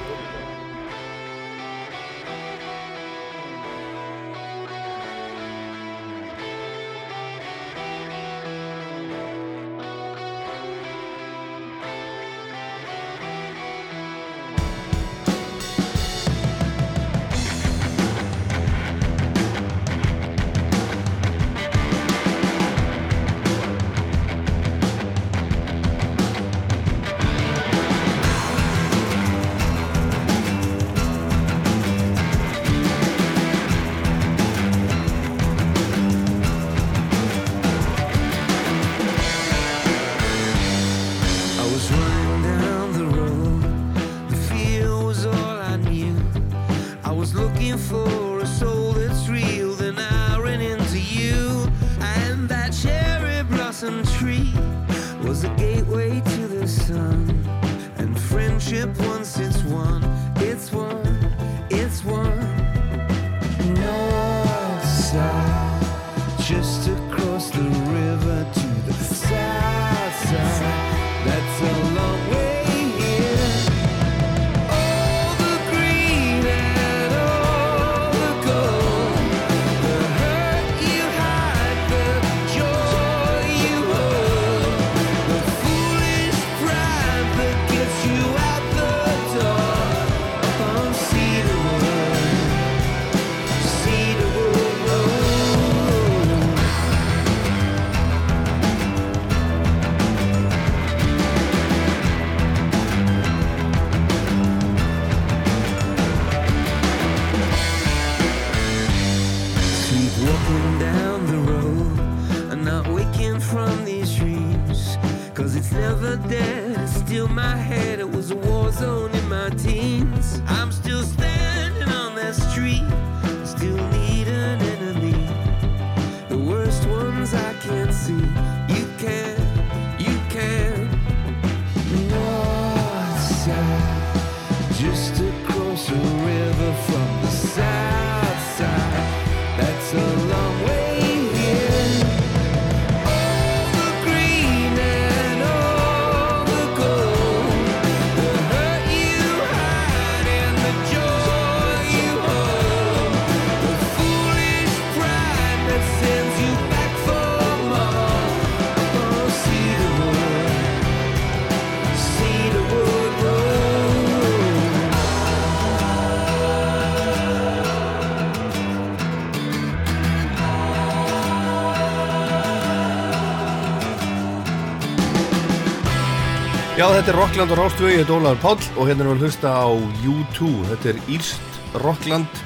[177.02, 179.50] Þetta er Rockland og Rástvögi, ég heit Ólaður Páll og hérna erum við að hlusta
[179.58, 179.66] á
[180.06, 180.50] U2.
[180.68, 182.42] Þetta er Írst Rockland.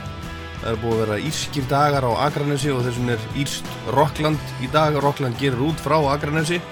[0.63, 4.71] Það er búið að vera írskir dagar á Akranesi og þessum er Írst Rockland í
[4.73, 4.97] dag.
[5.05, 6.63] Rockland gerir út frá Akranesi.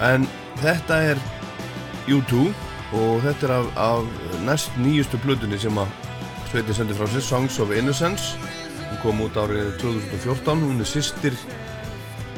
[0.00, 0.24] En
[0.62, 1.20] þetta er
[2.08, 2.46] U2
[2.96, 5.92] og þetta er af, af næst nýjustu blöðunni sem að
[6.48, 8.32] Sveiti sendi frá sér, Songs of Innocence.
[8.80, 10.64] Hún kom út árið 2014.
[10.70, 11.36] Hún er sýstir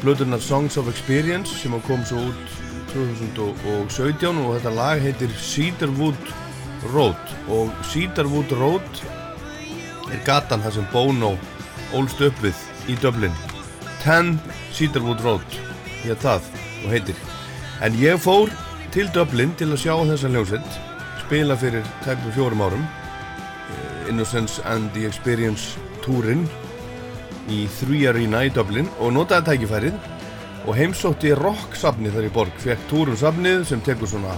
[0.03, 2.56] blöðunar Songs of Experience sem kom svo út
[2.97, 6.31] 2017 og þetta lag heitir Cedarwood
[6.95, 7.35] Road.
[7.53, 9.03] Og Cedarwood Road
[10.13, 11.35] er gatan þar sem Bono
[11.97, 13.35] ólst upp við í Dublin.
[14.05, 14.37] 10
[14.77, 15.59] Cedarwood Road
[16.05, 16.49] hér það
[16.85, 17.21] og heitir.
[17.85, 18.53] En ég fór
[18.95, 20.79] til Dublin til að sjá þessa hljómsveit
[21.27, 26.47] spila fyrir tæpum fjórum árum eh, Innocence and the Experience túrin
[27.51, 30.16] í Three Arena í Dublin og notaði tækifærið
[30.67, 34.35] og heimsótti rock-safnið þar í borg fekk túrum safnið sem tekur svona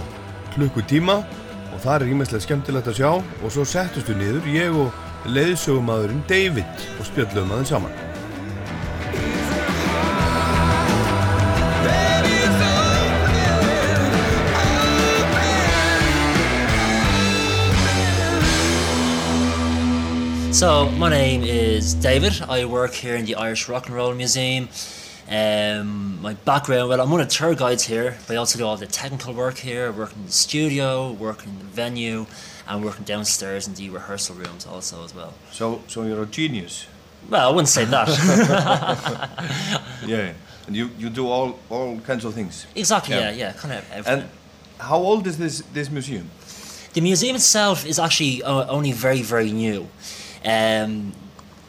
[0.53, 1.15] klukkutíma
[1.73, 4.93] og það er ímestlega skemmtilegt að sjá og svo settustu niður ég og
[5.33, 7.97] leiðsögumadurinn David og spjöllum aðeins saman
[20.59, 22.41] So, my name is David.
[22.49, 24.67] I work here in the Irish Rock and Roll Museum.
[25.29, 28.65] Um, my background, well, I'm one of the tour guides here, but I also do
[28.65, 32.25] all the technical work here, working in the studio, working in the venue,
[32.67, 35.35] and working downstairs in the rehearsal rooms also as well.
[35.51, 36.87] So, so you're a genius.
[37.29, 38.07] Well, I wouldn't say that.
[40.07, 40.33] yeah,
[40.65, 42.65] and you, you do all, all kinds of things.
[42.75, 44.21] Exactly, yeah, yeah, kind of everything.
[44.21, 44.29] And
[44.79, 46.29] how old is this this museum?
[46.93, 49.87] The museum itself is actually uh, only very, very new.
[50.43, 51.13] Um,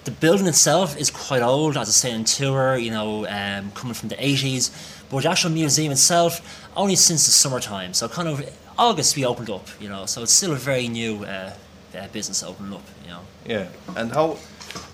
[0.04, 3.94] the building itself is quite old, as I say in tour, you know, um, coming
[3.94, 4.70] from the 80s.
[5.10, 6.40] But the actual museum itself,
[6.76, 7.94] only since the summertime.
[7.94, 8.48] So kind of
[8.78, 10.06] August we opened up, you know.
[10.06, 11.52] So it's still a very new uh,
[11.94, 13.20] uh, business opening up, you know.
[13.44, 14.38] Yeah, and how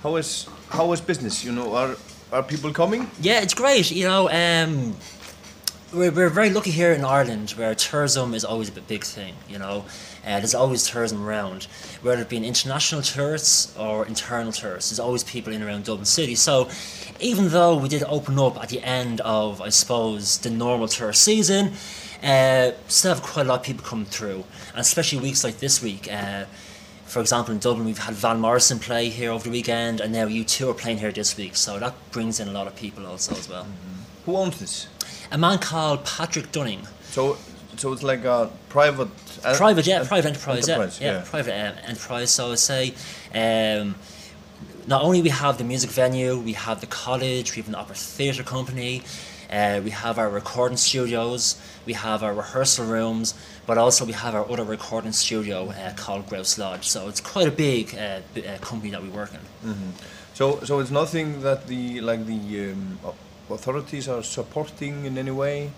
[0.02, 1.44] how is how is business?
[1.44, 1.96] You know, are
[2.32, 3.11] are people coming?
[3.20, 3.90] Yeah, it's great.
[3.90, 4.96] You know, um,
[5.92, 9.59] we're, we're very lucky here in Ireland where tourism is always a big thing, you
[9.59, 9.84] know.
[10.27, 11.64] Uh, there's always tourism around,
[12.03, 14.91] whether it be international tourists or internal tourists.
[14.91, 16.35] There's always people in around Dublin City.
[16.35, 16.68] So,
[17.20, 21.22] even though we did open up at the end of, I suppose, the normal tourist
[21.22, 21.72] season,
[22.22, 25.81] uh, still have quite a lot of people come through, and especially weeks like this
[25.83, 26.12] week.
[26.12, 26.47] Uh,
[27.05, 30.27] for example, in Dublin, we've had Van Morrison play here over the weekend, and now
[30.27, 31.55] you two are playing here this week.
[31.55, 33.66] So that brings in a lot of people also as well.
[34.24, 34.89] Who owns this?
[35.31, 36.87] A man called Patrick Dunning.
[37.11, 37.39] So,
[37.77, 39.09] so it's like a private.
[39.45, 42.30] Uh, private, yeah, en- private enterprise, enterprise, yeah, yeah, private um, enterprise.
[42.30, 42.95] So I would say,
[43.34, 43.95] um,
[44.87, 47.97] not only we have the music venue, we have the college, we have an opera
[47.97, 49.03] theatre company,
[49.49, 51.55] Uh, we have our recording studios,
[51.87, 53.32] we have our rehearsal rooms,
[53.68, 56.82] but also we have our other recording studio uh, called Grouse Lodge.
[56.82, 57.99] So it's quite a big uh,
[58.34, 59.70] b- uh, company that we work in.
[59.70, 59.91] Mhm.
[60.34, 62.99] So, so it's nothing that the like the um,
[63.49, 65.70] authorities are supporting in any way.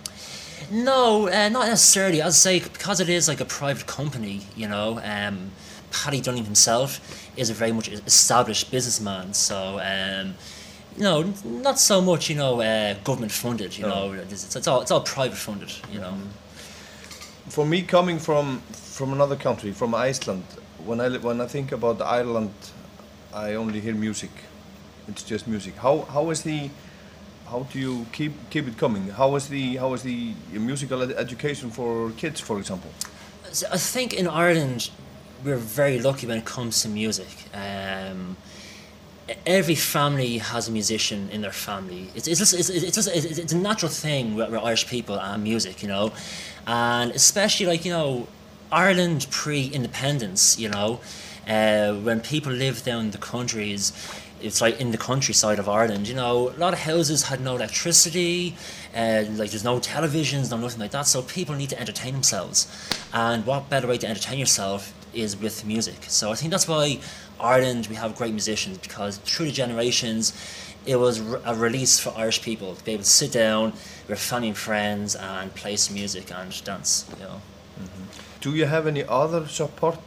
[0.71, 2.21] No, uh, not necessarily.
[2.23, 5.51] I'd say because it is like a private company, you know, um,
[5.91, 7.01] Paddy Dunning himself
[7.37, 9.33] is a very much established businessman.
[9.35, 10.35] So, um,
[10.97, 13.79] you know, not so much, you know, uh, government funded.
[13.79, 14.13] You No.
[14.13, 15.73] know, it's, it's all it's all private funded.
[15.93, 16.15] You know.
[17.49, 20.45] For me, coming from from another country, from Iceland,
[20.85, 22.53] when I when I think about Ireland,
[23.33, 24.31] I only hear music.
[25.09, 25.75] It's just music.
[25.77, 26.71] How how is the
[27.51, 29.09] how do you keep keep it coming?
[29.09, 32.91] How is the how is the musical ed- education for kids, for example?
[33.73, 34.91] I think in Ireland
[35.45, 37.29] we're very lucky when it comes to music.
[37.55, 38.37] Um,
[39.47, 42.09] every family has a musician in their family.
[42.15, 45.43] It's, it's, just, it's, it's, just, it's, a natural thing with, with Irish people and
[45.43, 46.13] music, you know,
[46.67, 48.27] and especially like you know
[48.71, 51.01] Ireland pre-independence, you know,
[51.47, 53.93] uh, when people lived down the countries.
[54.41, 57.57] It's like in the countryside of Ireland, you know, a lot of houses had no
[57.57, 58.57] electricity,
[58.95, 61.07] uh, like there's no televisions, no nothing like that.
[61.07, 62.67] So people need to entertain themselves,
[63.13, 66.05] and what better way to entertain yourself is with music.
[66.09, 67.01] So I think that's why
[67.41, 70.33] Ireland we have great musicians because through the generations,
[70.87, 73.73] it was a release for Irish people to be able to sit down
[74.09, 77.05] with family and friends and play some music and dance.
[77.19, 77.41] You know.
[78.41, 79.99] Do you have any other support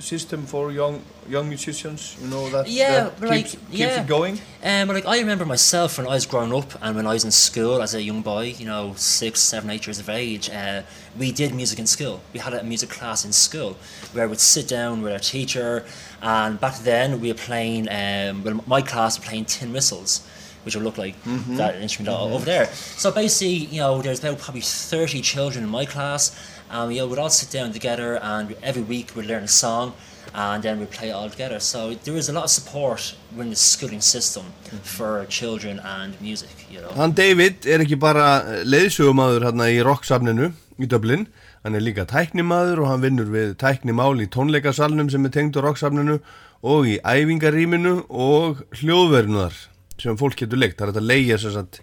[0.00, 2.16] system for young young musicians?
[2.20, 4.00] You know that Yeah, that but keeps, keeps yeah.
[4.02, 4.38] it going.
[4.62, 7.30] Um, like I remember myself when I was growing up and when I was in
[7.30, 10.82] school as a young boy, you know, six, seven, eight years of age, uh,
[11.18, 12.20] we did music in school.
[12.32, 13.76] We had a music class in school
[14.12, 15.84] where we'd sit down with our teacher,
[16.22, 17.88] and back then we were playing.
[17.90, 20.22] Um, well, my class were playing tin whistles.
[20.62, 21.56] Which would look like Mhm.
[21.56, 22.32] that instrument Mhm.
[22.34, 22.68] over there.
[22.98, 26.32] So basically, you know, there's about probably 30 children in my class,
[26.70, 29.92] and we would all sit down together, and every week we'd learn a song,
[30.34, 31.60] and then we'd play it all together.
[31.60, 34.44] So there is a lot of support within the schooling system
[34.82, 36.92] for children and music, you know.
[36.96, 41.26] Hann David er ekki bara leiðsögumadur hérna í rocksafninu í Dublin
[41.64, 45.64] hann er líka tæknimaður og hann vinnur við tæknimál í tónleikasalnum sem er tengd á
[45.66, 46.20] rocksafninu
[46.64, 49.58] og í æfingarýminu og hljóðverðnuðar
[50.00, 50.78] sem fólk getur leikt.
[50.78, 51.82] Það er þetta leigja sem sagt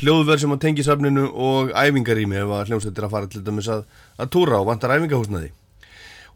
[0.00, 3.86] hljóðverð sem að tengi safninu og æfingarými ef að hljómsveitir að fara til dæmis að,
[4.20, 5.52] að túra og vantar æfingahúsnaði.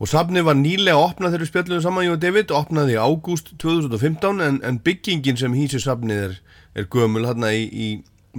[0.00, 4.40] Og safnið var nýlega opnað þegar við spjalluðum saman og David, opnaði í ágúst 2015
[4.46, 6.38] en, en byggingin sem hýsir safnið er,
[6.72, 7.88] er gömul hérna í, í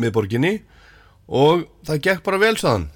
[0.01, 0.55] miðborginni
[1.29, 2.89] og það gekk bara vel saðan.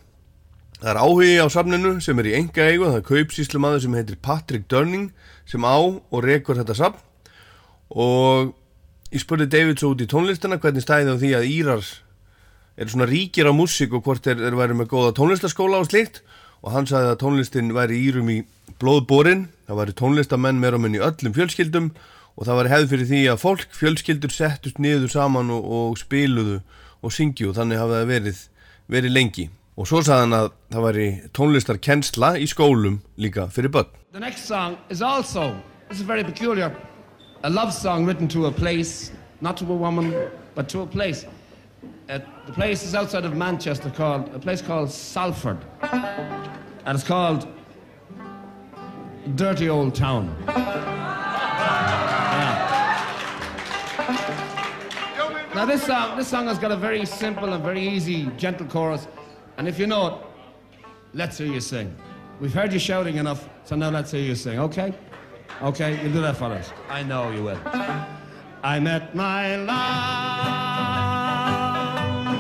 [0.82, 4.00] Það er áhugi á safninu sem er í enga eigu, það er kaupsýslu maður sem
[4.00, 5.12] heitir Patrick Durning
[5.46, 7.00] sem á og rekur þetta safn
[7.94, 8.50] og
[9.14, 11.86] ég spurði David svo út í tónlistina hvernig stæði á því að Írar
[12.76, 16.22] eru svona ríkir á músík og hvort þeir, þeir væri með góða tónlistaskóla og slikt
[16.66, 18.40] og hann sagði að tónlistin væri írum í
[18.82, 21.92] blóðborin, það væri tónlistamenn meira og minn í öllum fjölskyldum
[22.36, 26.58] og það væri hefð fyrir því að fólk, fjölskyldur settust niður saman og, og spiluðu
[27.06, 28.42] og syngju og þannig hafa það verið,
[28.92, 29.46] verið lengi.
[29.76, 33.92] Og svo sagði hann að það væri tónlistarkennsla í skólum líka fyrir börn.
[34.16, 35.54] The next song is also,
[35.90, 36.72] this is very peculiar,
[37.44, 39.12] a love song written to a place,
[39.42, 40.14] not to a woman,
[40.56, 41.28] but to a place.
[42.08, 45.58] Uh, the place is outside of Manchester called, a place called Salford.
[45.82, 47.48] And it's called
[49.34, 50.36] Dirty Old Town.
[50.48, 50.62] Yeah.
[55.56, 59.08] Now this song, this song has got a very simple and very easy, gentle chorus.
[59.58, 60.14] And if you know it,
[61.16, 61.96] let's hear you sing.
[62.40, 64.94] We've heard you shouting enough, so now let's hear you sing, okay?
[65.64, 66.72] Okay, you'll do that for us.
[66.88, 67.60] I know you will.
[68.62, 71.05] I met my love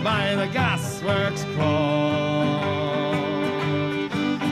[0.05, 2.61] by the gasworks court.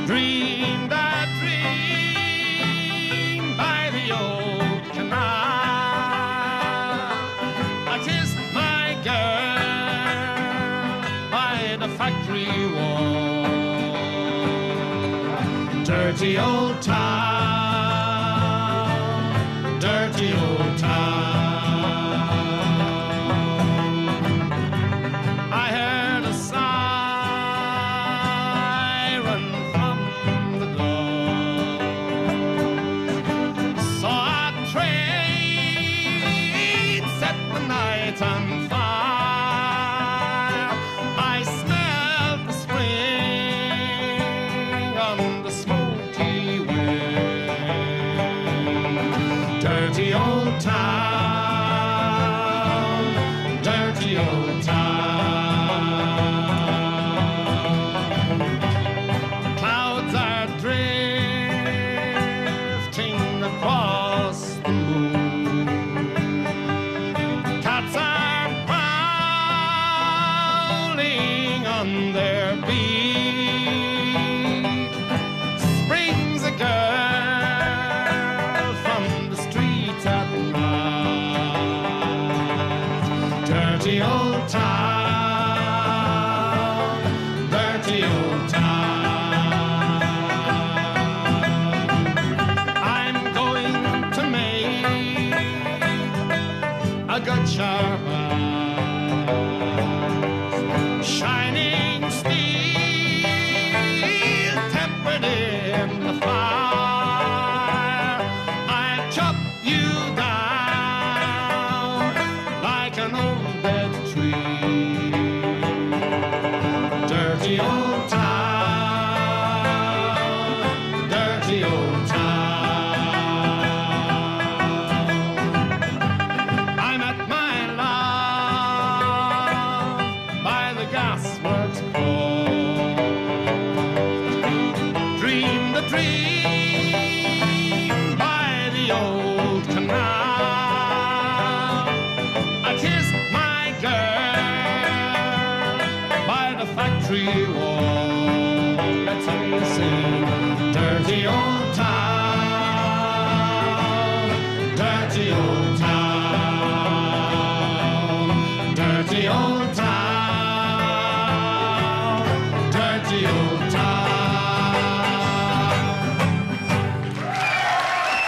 [0.07, 5.19] Dreamed that dream by the old canal.
[7.87, 9.61] I kissed my girl
[11.29, 13.43] by the factory wall.
[15.83, 17.32] Dirty old town,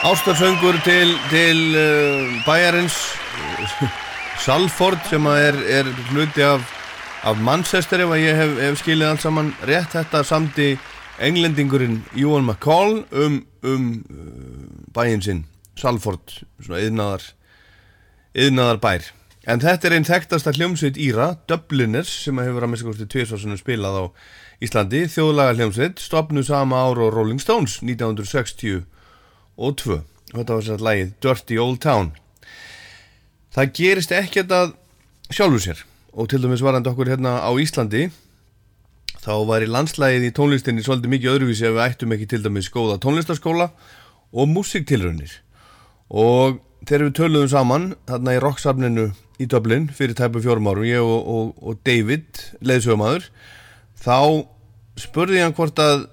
[0.06, 2.94] Ástarsöngur til, til uh, bæjarins
[4.46, 6.62] Salford sem er, er hluti af,
[7.24, 9.96] af Manchester ef ég hef, hef skilið allt saman rétt.
[9.96, 10.68] Þetta samti
[11.18, 15.44] englendingurinn Ewan McCall um, um uh, bæjinn sinn
[15.74, 17.26] Salford, svona yðnaðar
[18.38, 19.12] yðnaðar bær.
[19.50, 23.98] En þetta er einn þekktasta hljómsveit Íra Dubliners sem hefur að missa kosti tviðsvarsunum spilað
[23.98, 24.04] á
[24.62, 25.08] Íslandi.
[25.10, 28.86] Þjóðlaga hljómsveit stopnu sama ár og Rolling Stones 1960
[29.56, 30.02] og 2
[30.36, 32.12] og þetta var sér að lagið Dirty Old Town.
[33.56, 34.74] Það gerist ekkert að
[35.32, 35.84] sjálfu sér.
[36.16, 38.10] Og til dæmis varandi okkur hérna á Íslandi
[39.24, 42.72] þá var í landslægið í tónlistinni svolítið mikið öðruvísi ef við ættum ekki til dæmis
[42.74, 43.70] góða tónlistaskóla
[44.36, 45.32] og músiktilraunir.
[46.12, 49.08] Og þegar við töluðum saman þarna í rocksafninu
[49.42, 53.30] í Dublin fyrir tæpu fjórum árum, ég og, og, og David leiðsögumæður
[54.04, 54.46] þá
[55.00, 56.06] spurði ég hann hvort að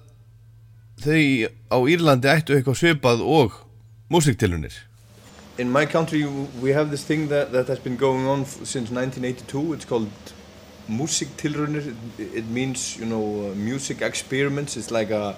[1.03, 3.59] þau á Írlandi ættu eitthvað svipað og
[4.13, 4.75] músiktilraunir
[5.59, 6.25] In my country,
[6.63, 9.75] we have this thing that, that has been going on since 1982.
[9.75, 10.09] It's called
[10.89, 11.95] musiktilraunir.
[12.19, 14.79] It, it means, you know, uh, music experiments.
[14.79, 15.37] It's like a,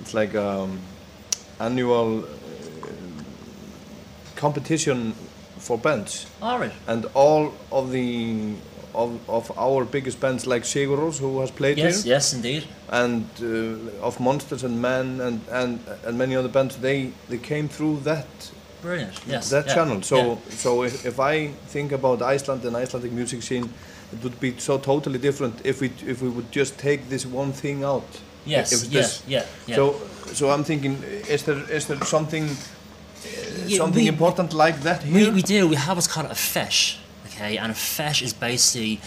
[0.00, 0.80] it's like a um,
[1.60, 2.26] annual uh,
[4.36, 5.12] competition
[5.58, 6.26] for bands.
[6.40, 6.72] All right.
[6.86, 8.54] And all of the
[8.94, 12.64] of, of our biggest bands like Seguros, who has played Yes, here, yes, yes, indeed.
[12.90, 17.68] and uh, of Monsters and Men and, and and many other bands, they they came
[17.68, 18.26] through that
[18.82, 19.12] Brilliant.
[19.28, 19.48] Yes.
[19.50, 20.02] that yeah, channel.
[20.02, 20.36] So yeah.
[20.56, 23.68] so if, if I think about Iceland and Icelandic music scene,
[24.12, 27.52] it would be so totally different if we if we would just take this one
[27.52, 28.20] thing out.
[28.46, 29.76] Yes, If it's yeah, this- yeah, yeah.
[29.76, 29.94] So
[30.34, 35.10] so I'm thinking, is there is there something uh, something we- important like that We,
[35.10, 35.32] here?
[35.32, 35.68] we do.
[35.68, 36.96] We have what's called a fesh,
[37.42, 37.56] okay?
[37.56, 39.00] And a fesh is basically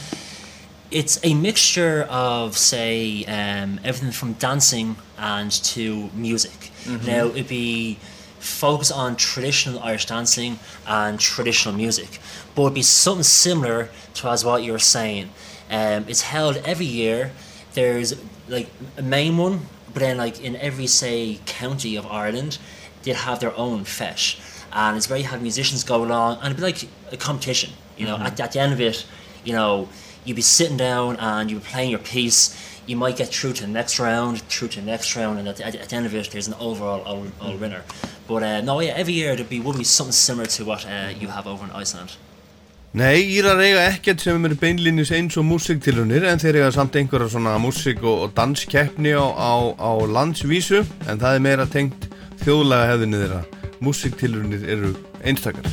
[0.92, 6.72] it's a mixture of say um, everything from dancing and to music.
[6.86, 7.06] Mhm.
[7.08, 7.98] Now it'd be
[8.40, 12.20] focus on traditional Irish dancing and traditional music,
[12.54, 15.30] but it'd be something similar to as what you're saying.
[15.72, 17.32] Um, it's held every year.
[17.74, 18.14] There's
[18.48, 18.68] like
[18.98, 19.62] a main one,
[19.92, 22.60] but then like in every say county of Ireland,
[23.02, 24.38] they'd have their own fesh,
[24.72, 27.72] and it's where you have musicians go along, and it'd be like a competition.
[27.98, 28.26] You know, Mhm.
[28.28, 29.06] at, at the end of it,
[29.46, 29.88] you know,
[30.26, 32.56] you'd be sitting down and you'd be playing your piece.
[32.88, 35.58] You might get through to the next round, through to the next round, and at,
[35.58, 37.82] the- at the end of it, there's an overall all, all winner.
[38.28, 41.10] But uh, no, yeah, every year there'd be would be something similar to what uh,
[41.20, 42.12] you have over in Iceland.
[42.96, 47.28] Nei, Írar eiga ekkert sem er beinlínis eins og músiktilunir en þeir eiga samt einhverja
[47.34, 52.08] svona músik og, danskeppni á, á, á landsvísu en það er meira tengt
[52.46, 53.42] þjóðlega hefðinni þeirra.
[53.84, 54.94] Músiktilunir eru
[55.28, 55.68] einstakar.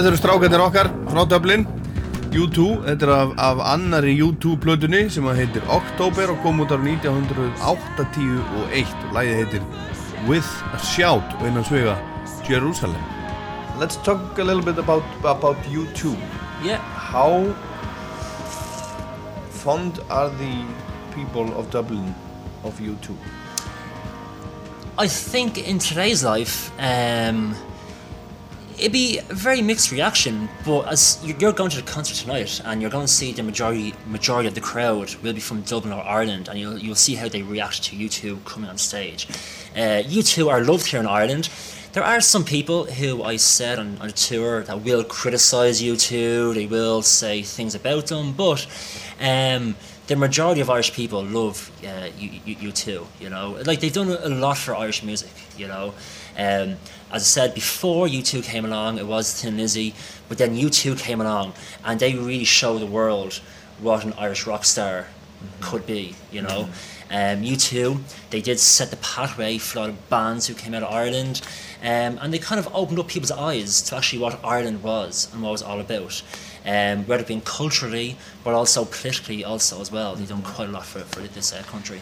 [0.00, 1.66] Þetta eru strákarnir okkar frá Dublin
[2.32, 6.72] U2, þetta er af, af annari U2 plötunni sem að heitir October og kom út
[6.72, 8.72] árið 1981 og
[9.12, 9.66] lægið heitir
[10.24, 11.98] With a Shout og innan svega
[12.48, 13.04] Jerusalem
[13.76, 16.16] Let's talk a little bit about about U2.
[16.64, 16.80] Yeah.
[16.96, 17.52] How
[19.50, 20.64] fond are the
[21.12, 22.14] people of Dublin
[22.64, 23.12] of U2?
[24.96, 27.54] I think in today's life, um,
[28.80, 30.48] it'd be a very mixed reaction.
[30.64, 33.42] But as you- you're going to the concert tonight, and you're going to see the
[33.42, 37.14] majority majority of the crowd will be from Dublin or Ireland, and you'll you'll see
[37.16, 39.26] how they react to you two coming on stage.
[39.76, 41.48] Uh, U2 are loved here in Ireland.
[41.92, 45.96] There are some people who I said on, on a tour that will criticise you
[45.96, 46.54] two.
[46.54, 48.64] They will say things about them, but
[49.20, 49.74] um,
[50.06, 53.06] the majority of Irish people love uh, U, U, U2.
[53.20, 55.30] You know, like they've done a lot for Irish music.
[55.58, 55.92] You know,
[56.36, 56.76] um,
[57.12, 58.98] as I said before, U2 came along.
[58.98, 59.94] It was Thin Lizzy,
[60.28, 61.54] but then U2 came along,
[61.84, 63.40] and they really show the world
[63.80, 65.06] what an Irish rock star
[65.60, 66.14] could be.
[66.30, 66.68] You know.
[67.12, 68.00] Um, U2,
[68.30, 71.42] they did set the pathway for a lot of bands who came out of Ireland,
[71.82, 75.42] um, and they kind of opened up people's eyes to actually what Ireland was and
[75.42, 76.22] what it was all about.
[76.64, 80.14] Um, whether it been culturally, but also politically, also as well.
[80.14, 82.00] They've done quite a lot for, for this uh, country.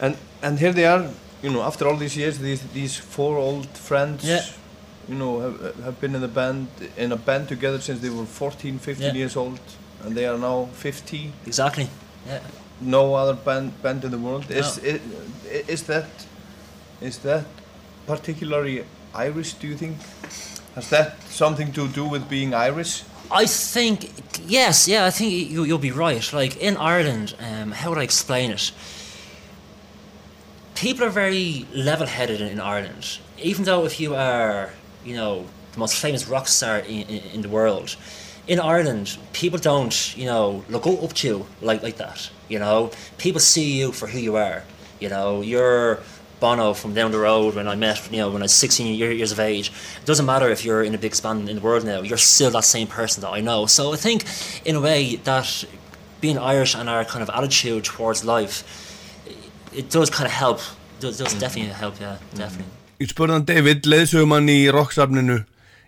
[0.00, 1.10] And and here they are,
[1.42, 4.42] you know, after all these years, these these four old friends, Yeah.
[5.08, 6.66] you know, have, have been in the band
[6.96, 9.14] in a band together since they were 14, 15 Yeah.
[9.14, 9.60] years old,
[10.04, 11.32] and they are now 50.
[11.46, 11.88] Exactly.
[12.26, 12.40] Yeah.
[12.80, 14.44] No other band band in the world.
[14.50, 14.90] Is No.
[14.90, 15.00] i-
[15.72, 16.06] is that
[17.00, 17.44] is that
[18.06, 18.84] particularly
[19.14, 19.54] Irish?
[19.60, 19.96] Do you think?
[20.74, 23.02] Has that something to do with being Irish?
[23.30, 24.10] I think
[24.46, 25.06] yes, yeah.
[25.08, 26.32] I think you, you'll be right.
[26.32, 28.72] Like in Ireland, um, how would I explain it?
[30.80, 33.18] People are very level-headed in, in Ireland.
[33.42, 34.70] Even though if you are,
[35.04, 37.96] you know, the most famous rock star in, in, in the world,
[38.46, 42.30] in Ireland, people don't, you know, look up to you like like that.
[42.48, 44.62] You know, people see you for who you are.
[45.00, 45.98] You know, you're
[46.38, 49.10] Bono from down the road when I met, you know, when I was 16 year-
[49.10, 49.72] years of age.
[50.00, 52.52] It doesn't matter if you're in a big span in the world now, you're still
[52.52, 53.66] that same person that I know.
[53.66, 54.24] So I think,
[54.64, 55.64] in a way, that
[56.20, 58.87] being Irish and our kind of attitude towards life,
[59.78, 60.58] it does kind of help.
[60.96, 62.74] It does, does definitely help, yeah, definitely.
[62.98, 65.38] Ég spurði hann David, leiðsögumann í rocksafninu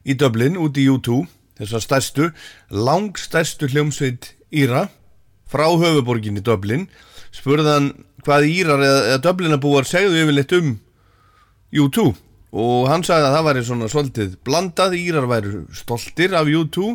[0.06, 1.24] í Dublin, út í U2,
[1.58, 2.28] þessar stærstu,
[2.70, 4.86] langstærstu hljómsveit Íra,
[5.50, 6.86] frá höfuborginni Dublin,
[7.34, 7.90] spurði hann
[8.22, 10.74] hvað Írar eða, eða Dublinabúar segðu yfirleitt um
[11.74, 12.06] U2
[12.50, 16.92] og hann sagði að það væri svona svolítið blandað, Írar væri stoltir af U2,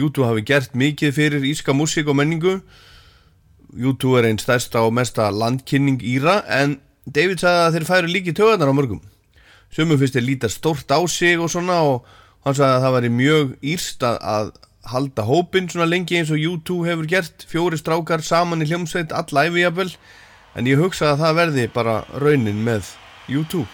[0.00, 2.60] U2 hafi gert mikið fyrir íska músík og menningu,
[3.74, 8.34] U2 er einn stærsta og mesta landkynning Íra en David sagði að þeir færu líki
[8.36, 9.02] töðanar á mörgum
[9.70, 12.08] Sumum finnst þeir líta stórt á sig og svona og
[12.44, 14.50] hann sagði að það væri mjög írst að, að
[14.90, 17.46] halda hópinn svona lengi eins og U2 hefur gert.
[17.46, 19.94] Fjóri strákar saman í hljómsveit all æfi jafnvel.
[20.58, 22.94] En ég hugsa að það verði bara raunin með
[23.30, 23.66] U2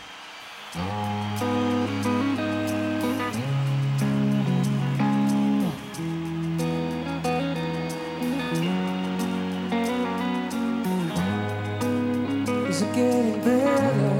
[12.96, 14.14] getting better?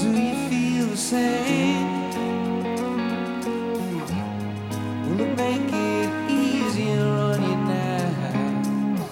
[0.00, 1.86] Do you feel the same?
[5.04, 9.04] Will it make it easier on you now?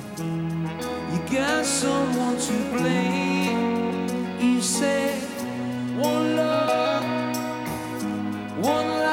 [1.13, 4.09] You got someone to blame.
[4.41, 5.23] You said
[5.99, 7.05] one love,
[8.57, 9.12] one life.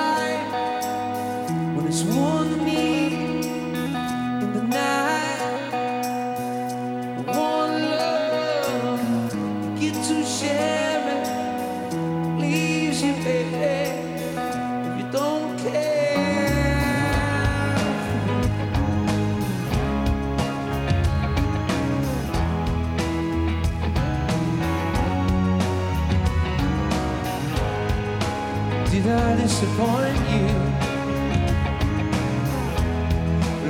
[29.59, 30.47] Disappoint you?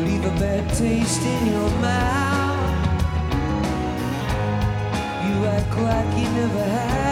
[0.06, 2.94] Leave a bad taste in your mouth.
[5.26, 7.09] You act like you never had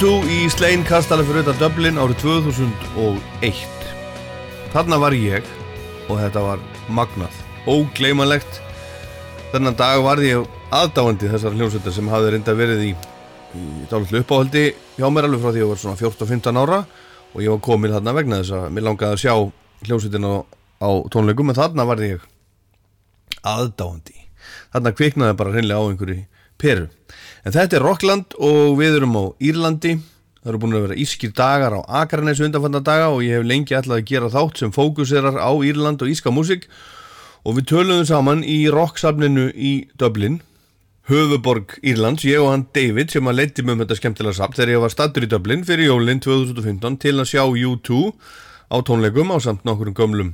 [0.00, 3.58] U2 í Slein Kastali fyrir auðvitað Dublin árið 2001
[4.72, 5.44] Þarna var ég
[6.06, 7.36] og þetta var magnað
[7.68, 8.62] ógleymanlegt.
[9.52, 12.94] Þennan dag varði ég aðdáandi þessar hljómsveitar sem hafði reynda verið í,
[13.60, 14.64] í dálítið uppáhaldi
[14.96, 16.80] hjá mér alveg frá því ég var svona 14-15 ára
[17.34, 19.34] og ég var komin þarna vegna þess að mér langaði að sjá
[19.84, 20.34] hljómsveitin á,
[20.80, 22.28] á tónleikum en þarna varði ég
[23.52, 24.16] aðdáandi.
[24.72, 26.22] Þarna kviknaði bara hreinlega á einhverju
[26.60, 26.88] peru.
[27.44, 29.96] En þetta er Rockland og við erum á Írlandi.
[30.40, 33.76] Það eru búin að vera ískir dagar á Akarnes undanfanna daga og ég hef lengi
[33.76, 36.68] ætlað að gera þátt sem fókuserar á Írland og íska músík.
[37.44, 40.40] Og við töluðum saman í rocksafninu í Dublin
[41.10, 44.72] höfuborg Írlands, ég og hann David sem að leiti mig um þetta skemmtilega safn þegar
[44.74, 48.12] ég var stattur í Dublin fyrir jólinn 2015 til að sjá U2
[48.70, 50.30] á tónleikum á samt nokkurum gömlum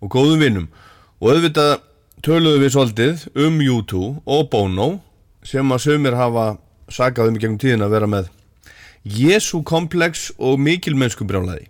[0.00, 0.66] og góðum vinnum
[1.20, 1.84] og auðvitað
[2.26, 4.88] töluðum við svolítið um U2 og Bono
[5.42, 6.46] sem að sömur hafa
[6.90, 8.28] sagað um í gegnum tíðin að vera með
[9.04, 11.66] Jesu komplex og mikil mennsku brjálaði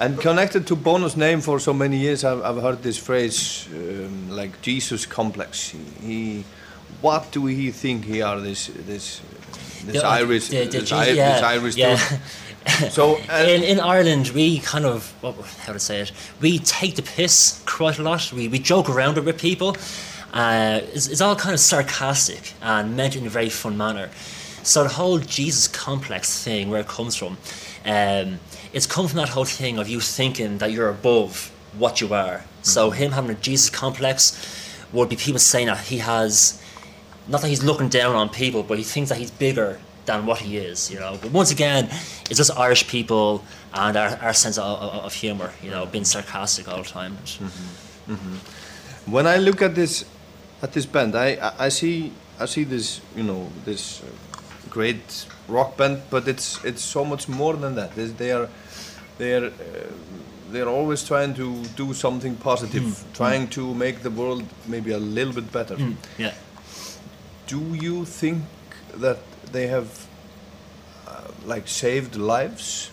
[0.00, 4.28] And connected to Bono's name for so many years, I've, I've heard this phrase um,
[4.28, 5.72] like Jesus complex.
[6.02, 6.44] He,
[7.00, 8.40] what do he think he are?
[8.40, 9.20] This, this,
[9.84, 11.96] this The- Irish, the- the this, yeah, this Irish yeah.
[11.96, 12.20] dude.
[12.90, 15.36] So, uh, in, in Ireland, we kind of, what,
[15.66, 16.10] how to say it,
[16.40, 18.32] we take the piss quite a lot.
[18.32, 19.76] We, we joke around it with people.
[20.36, 24.10] Uh, it's, it's all kind of sarcastic and meant in a very fun manner.
[24.62, 27.38] So the whole Jesus complex thing, where it comes from,
[27.86, 28.38] um,
[28.74, 32.44] it's come from that whole thing of you thinking that you're above what you are.
[32.60, 34.36] So him having a Jesus complex
[34.92, 36.60] would be people saying that he has,
[37.28, 40.40] not that he's looking down on people, but he thinks that he's bigger than what
[40.40, 41.18] he is, you know.
[41.22, 41.86] But once again,
[42.28, 43.42] it's just Irish people
[43.72, 47.16] and our, our sense of, of, of humour, you know, being sarcastic all the time.
[48.08, 48.38] Mhm.
[49.06, 50.04] when I look at this,
[50.62, 54.06] at this band, I, I, see, I see this, you know, this uh,
[54.70, 57.94] great rock band, but it's, it's so much more than that.
[57.94, 58.48] They, they are,
[59.18, 59.50] they are, uh,
[60.50, 64.92] they are always trying to do something positive, Mm, trying to make the world maybe
[64.92, 65.76] a little bit better.
[65.76, 66.34] Mm, yeah.
[67.46, 68.42] Do you think
[68.96, 69.18] that
[69.52, 70.06] they have
[71.06, 72.90] uh, like saved lives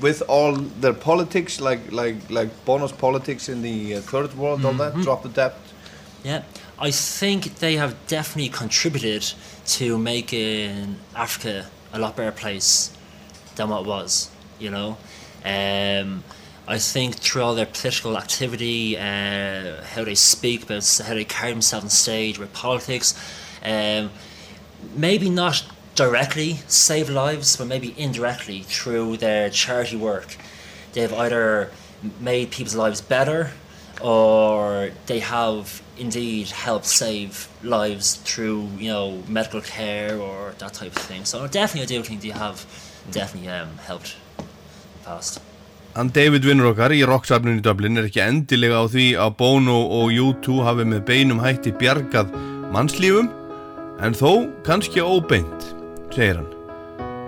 [0.00, 4.74] with all their politics, like like like bonus politics in the uh, third world, all
[4.74, 5.02] that, Mhm.
[5.04, 5.54] drop the debt?
[6.24, 6.42] Yeah,
[6.78, 9.32] I think they have definitely contributed
[9.66, 12.96] to making Africa a lot better place
[13.56, 14.30] than what it was.
[14.60, 14.98] You know,
[15.44, 16.22] um,
[16.68, 21.52] I think through all their political activity, uh, how they speak about how they carry
[21.52, 23.18] themselves on stage with politics,
[23.64, 24.10] um,
[24.94, 25.64] maybe not
[25.96, 30.36] directly save lives, but maybe indirectly through their charity work.
[30.92, 31.72] They've either
[32.20, 33.50] made people's lives better
[34.02, 40.96] or they have indeed helped save lives through, you know, medical care or that type
[40.96, 41.24] of thing.
[41.24, 42.66] So definitely I do think they have
[43.10, 44.44] definitely um, helped the
[45.04, 45.40] past.
[45.94, 49.78] Hann David vinnur okkar í rocksafninu í Dublin er ekki endilega á því að Bono
[50.00, 52.32] og U2 hafi með beinum hætti bjargað
[52.72, 53.28] mannslífum
[54.02, 55.68] en þó kannski óbeint,
[56.14, 56.48] segir hann.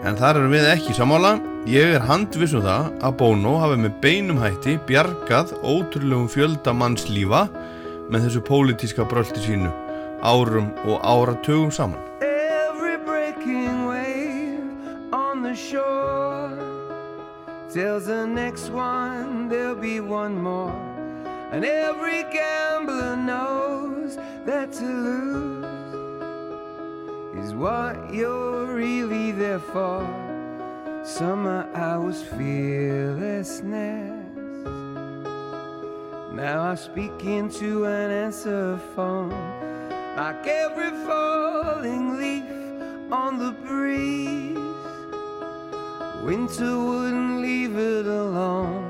[0.05, 1.37] En þar erum við ekki sammála.
[1.65, 7.47] Ég er handviss um það að Bono hafi með beinum hætti bjargað ótrúlegum fjölda mannslífa
[8.13, 9.71] með þessu pólitíska bröldi sínu
[10.21, 12.03] árum og áratugum saman.
[12.21, 14.61] Every breaking wave
[15.17, 16.53] on the shore
[17.73, 20.77] tells the next one there'll be one more.
[21.51, 25.65] And every gambler knows that to lose
[27.41, 30.05] is what you're really there for.
[31.05, 33.61] Summer hours fearlessness.
[36.33, 39.29] Now I speak into an answer phone.
[40.17, 42.45] Like every falling leaf
[43.13, 44.57] on the breeze,
[46.25, 48.84] winter wouldn't leave it alone.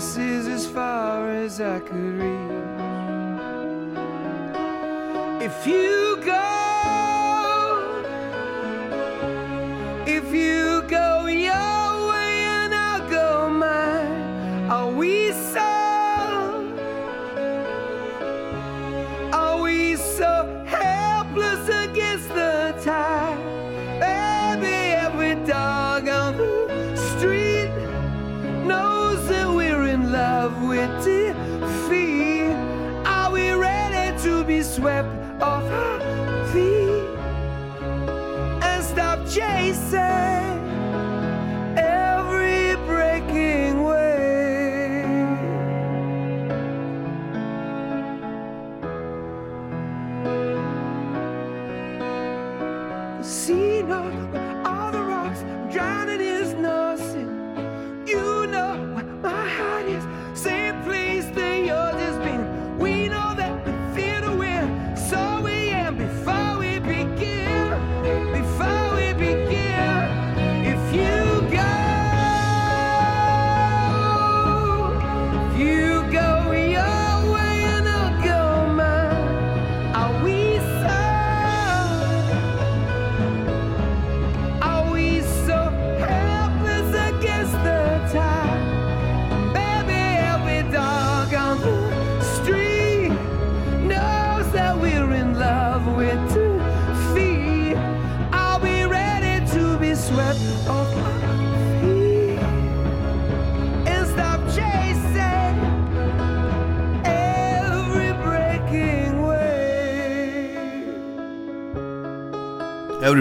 [0.00, 2.50] This is as far as I could reach.
[5.42, 5.89] If you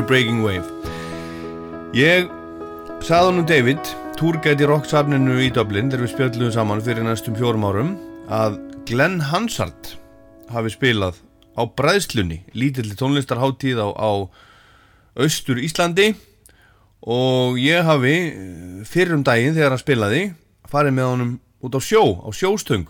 [0.09, 0.65] Breaking Wave.
[1.93, 2.31] Ég
[3.05, 7.91] sagði honum David túrgæti rocksafninu í Dublin þegar við spjöldluðum saman fyrir næstum fjórum árum
[8.33, 8.55] að
[8.89, 9.91] Glenn Hansard
[10.49, 11.19] hafi spilað
[11.53, 14.11] á bræðslunni lítilli tónlistarháttíð á, á
[15.13, 16.15] austur Íslandi.
[17.05, 20.23] Og ég hafi eh, fyrir um daginn þegar hann spilaði
[20.73, 22.89] farið með honum út á sjó á sjóstöng.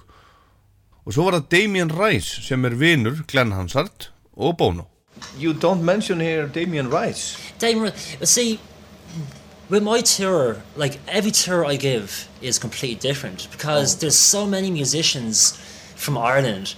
[1.04, 4.08] Og svo var það Damien Rice sem er vinur Glenn Hansard
[4.40, 4.88] og Bono
[5.38, 7.38] You don't mention here Damien Rice.
[7.60, 7.94] Damien,
[8.24, 8.60] see,
[9.70, 14.72] with my tour, like every tour I give is completely different because there's so many
[14.72, 15.52] musicians
[15.96, 16.76] from Ireland.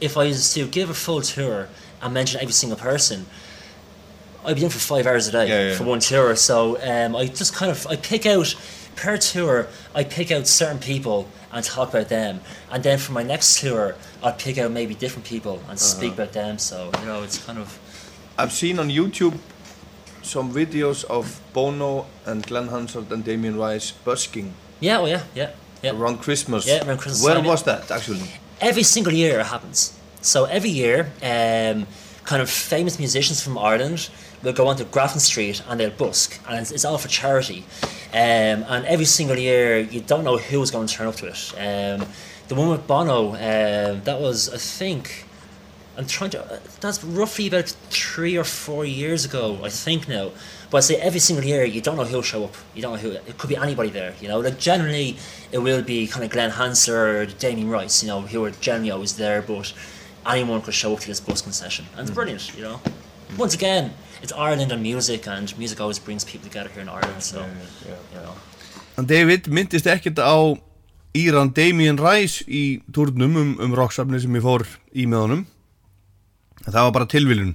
[0.00, 1.68] If I was to give a full tour
[2.00, 3.26] and mention every single person,
[4.44, 5.76] I'd be in for five hours a day Yeah, yeah.
[5.76, 6.34] for one tour.
[6.36, 8.54] So um, I just kind of I pick out
[8.96, 9.66] per tour.
[9.94, 12.40] I pick out certain people and talk about them,
[12.70, 16.22] and then for my next tour, I'll pick out maybe different people and speak Uh-huh.
[16.22, 16.58] about them.
[16.58, 17.78] So you know, it's kind of
[18.38, 19.34] I've seen on YouTube
[20.22, 25.50] some videos of Bono and Glenn Hansard and Damien Rice busking yeah, oh yeah, yeah,
[25.82, 25.92] yeah.
[25.92, 26.66] around Christmas.
[26.66, 28.22] Yeah, around Christmas Where was that actually?
[28.60, 29.92] every single year it happens.
[30.22, 31.86] So every year, um,
[32.24, 34.10] kind of famous musicians from Ireland
[34.42, 37.64] will go onto Grafton Street and they'll busk, and it's, it's all for charity.
[38.12, 41.52] Um, and every single year, you don't know who's going to turn up to it.
[41.56, 42.06] Um,
[42.48, 45.26] the one with Bono, um, that was I think.
[45.96, 46.42] I'm trying to.
[46.42, 50.30] Uh, that's roughly about three or four years ago, I think now.
[50.70, 52.54] But I say every single year, you don't know who'll show up.
[52.74, 53.10] You don't know who.
[53.10, 54.14] It could be anybody there.
[54.20, 55.16] You know, like generally,
[55.52, 58.02] it will be kind of Glenn Hansard or Damien Rice.
[58.02, 59.42] You know, who are generally always there.
[59.42, 59.72] But
[60.26, 62.56] anyone could show up to this busking session, and it's brilliant.
[62.56, 62.80] You know,
[63.36, 67.22] once again, it's Ireland and music, and music always brings people together here in Ireland.
[67.22, 67.44] So,
[67.86, 68.34] you know.
[68.98, 70.60] En David myndist ekkert á
[71.16, 75.46] Íran Damien Rice í turnum um, um rocksafni sem ég fór í með honum
[76.66, 77.54] en það var bara tilviljun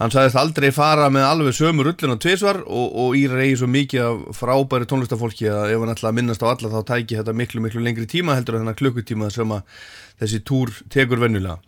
[0.00, 4.06] hann sagðist aldrei fara með alveg sömu rulluna tvisvar og, og Írar eigi svo mikið
[4.06, 7.62] af frábæri tónlistafólki að ef hann ætla að minnast á alla þá tæki þetta miklu
[7.66, 9.84] miklu lengri tíma heldur en þennan klukkutíma sem að
[10.22, 11.60] þessi túr tekur venjulega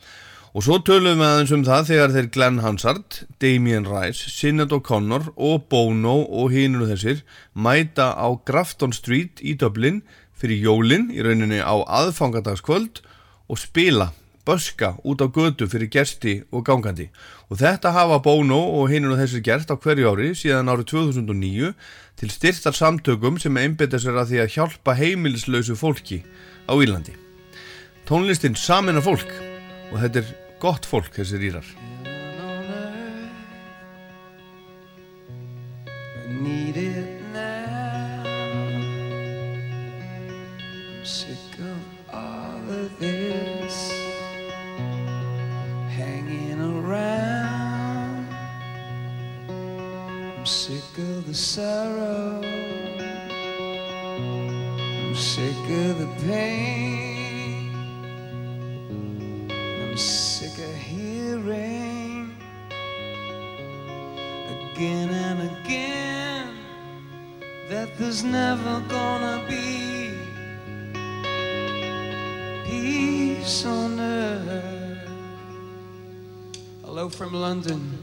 [0.52, 5.30] Og svo töluðum við aðeins um það þegar þeir Glenn Hansard, Damien Rice, Sinead O'Connor
[5.32, 7.22] og Bono og hínur þessir
[7.56, 10.02] mæta á Grafton Street í Dublin
[10.36, 13.00] fyrir jólinn í rauninni á aðfangadagskvöld
[13.48, 14.10] og spila,
[14.44, 17.08] börska út á götu fyrir gersti og gangandi.
[17.48, 21.72] Og þetta hafa Bono og hínur þessir gert á hverju ári síðan árið 2009
[22.20, 26.20] til styrtar samtökum sem einbeta sér að því að hjálpa heimilislausu fólki
[26.68, 27.16] á Írlandi.
[28.04, 29.32] Tónlistin samin af fólk
[29.92, 31.72] og þetta er gott fólk þessir írar
[55.32, 57.70] sick of the pain.
[59.50, 60.51] I'm sick
[64.74, 66.54] again and again
[67.68, 70.10] that there's never gonna be
[72.64, 75.08] peace on earth.
[76.84, 77.98] Hello from London.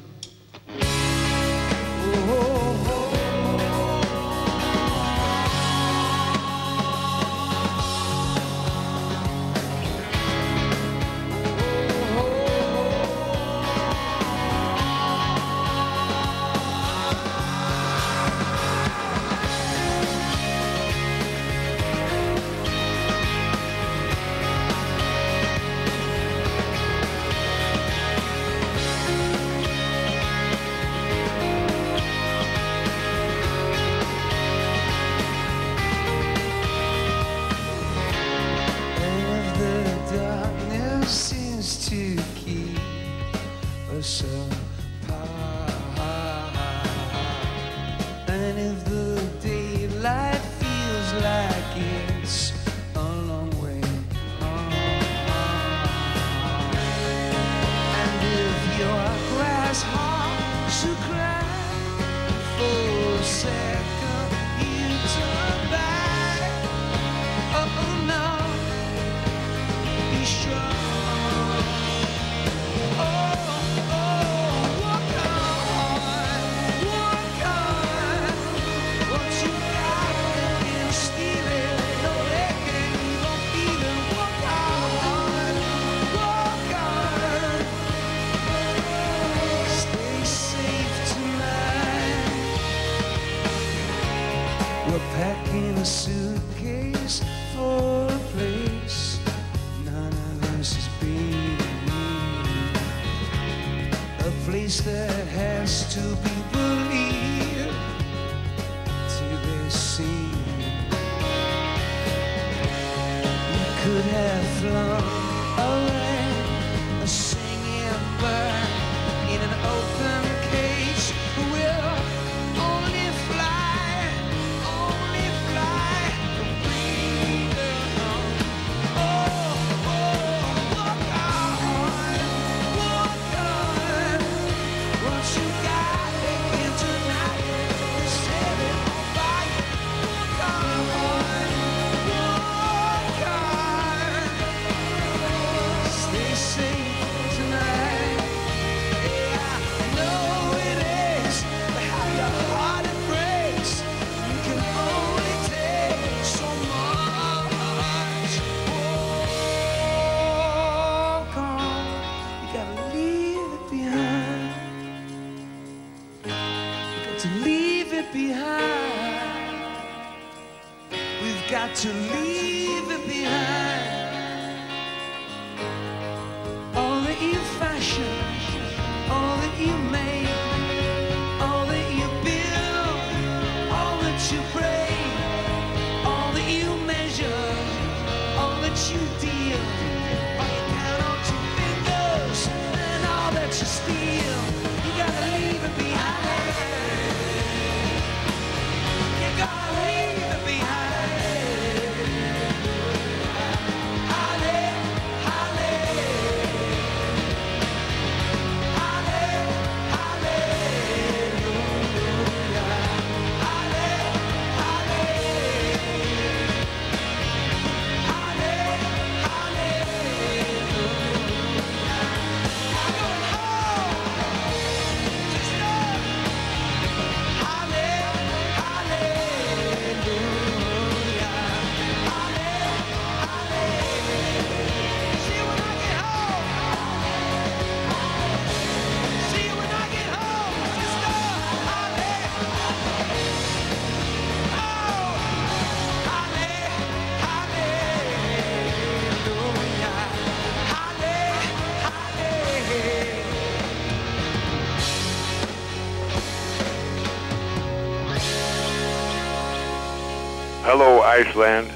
[261.19, 261.69] Iceland.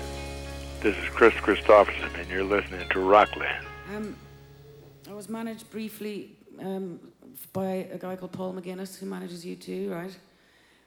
[0.80, 3.66] This is Chris Christopherson, and you're listening to Rockland.
[3.94, 4.16] Um,
[5.10, 6.98] I was managed briefly um,
[7.52, 10.18] by a guy called Paul McGuinness, who manages you too, right?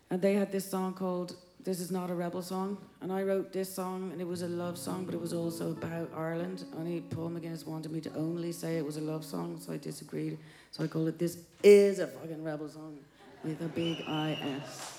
[0.09, 3.53] And they had this song called "This Is Not a Rebel Song," and I wrote
[3.53, 6.65] this song, and it was a love song, but it was also about Ireland.
[6.79, 9.77] Only Paul McGuinness wanted me to only say it was a love song, so I
[9.77, 10.39] disagreed.
[10.71, 12.97] So I called it "This Is a Fucking Rebel Song"
[13.45, 14.96] with a big I S.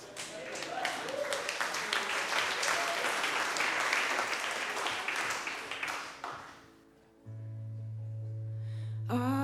[9.09, 9.36] Oh.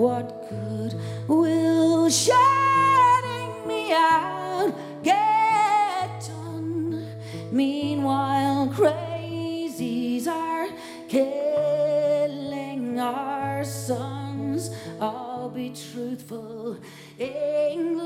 [0.00, 0.94] What good
[1.28, 4.72] will shutting me out
[5.02, 7.06] get done?
[7.52, 10.68] Meanwhile, crazies are
[11.06, 14.70] killing our sons.
[14.98, 16.78] I'll be truthful,
[17.18, 18.00] Englishman.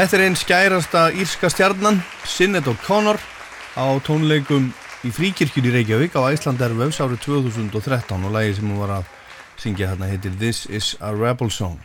[0.00, 3.18] Þetta er einn skærasta írska stjarnan, Sinead O'Connor,
[3.76, 4.70] á tónleikum
[5.04, 9.10] í fríkirkjun í Reykjavík á Æslandervefs árið 2013 og lagi sem hún var að
[9.60, 11.76] syngja þarna heitir This is a Rebel Song.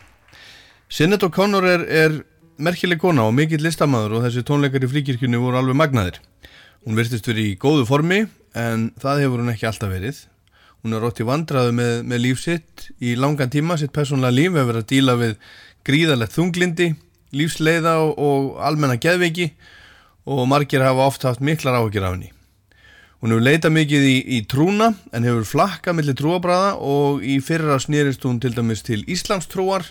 [0.88, 2.16] Sinead O'Connor er, er
[2.56, 6.22] merkileg kona og mikill listamæður og þessi tónleikar í fríkirkjunni voru alveg magnaðir.
[6.88, 8.24] Hún virtist verið í góðu formi
[8.56, 10.24] en það hefur hún ekki alltaf verið.
[10.80, 14.54] Hún er rótt í vandraðu með, með líf sitt í langan tíma, sitt persónlega líf
[14.54, 15.42] hefur verið að díla við
[15.84, 16.94] gríðalegt þunglindi,
[17.34, 19.50] lífsleiða og, og almenna geðveiki
[20.26, 22.32] og margir hafa oft haft miklar áhyggjur af henni.
[23.22, 27.78] Hún hefur leitað mikið í, í trúna en hefur flakkað millir trúabræða og í fyrra
[27.80, 29.86] snýrist hún til dæmis til Íslamstrúar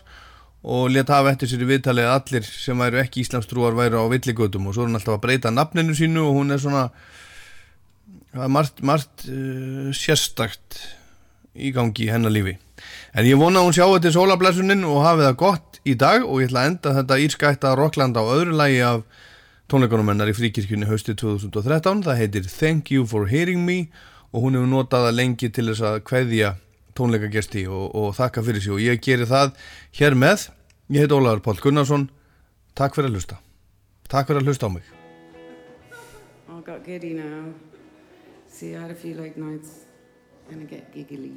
[0.66, 4.06] og leta hafa eftir sér í viðtalið að allir sem væru ekki Íslamstrúar væru á
[4.14, 6.86] villigötum og svo er hún alltaf að breyta nafninu sínu og hún er svona
[8.50, 10.80] margt, margt uh, sérstakt
[11.56, 12.58] í gangi í hennar lífi.
[13.16, 16.26] En ég vona að hún sjá þetta í sólablesunin og hafi það gott í dag
[16.26, 19.06] og ég ætla að enda þetta írskætta Rockland á öðru lagi af
[19.70, 22.04] tónleikunum hennar í fríkirkjunni haustið 2013.
[22.06, 23.86] Það heitir Thank You For Hearing Me
[24.34, 26.52] og hún hefur notað það lengi til þess að kveðja
[26.96, 29.56] tónleikagesti og, og þakka fyrir sig og ég geri það
[30.00, 30.50] hér með
[30.96, 32.10] ég heit Ólaður Páll Gunnarsson
[32.78, 33.40] takk fyrir að hlusta
[34.12, 34.94] takk fyrir að hlusta á mig
[36.56, 37.54] I got giddy now.
[38.48, 39.86] See, I had a few late nights
[40.50, 41.32] I get giggly.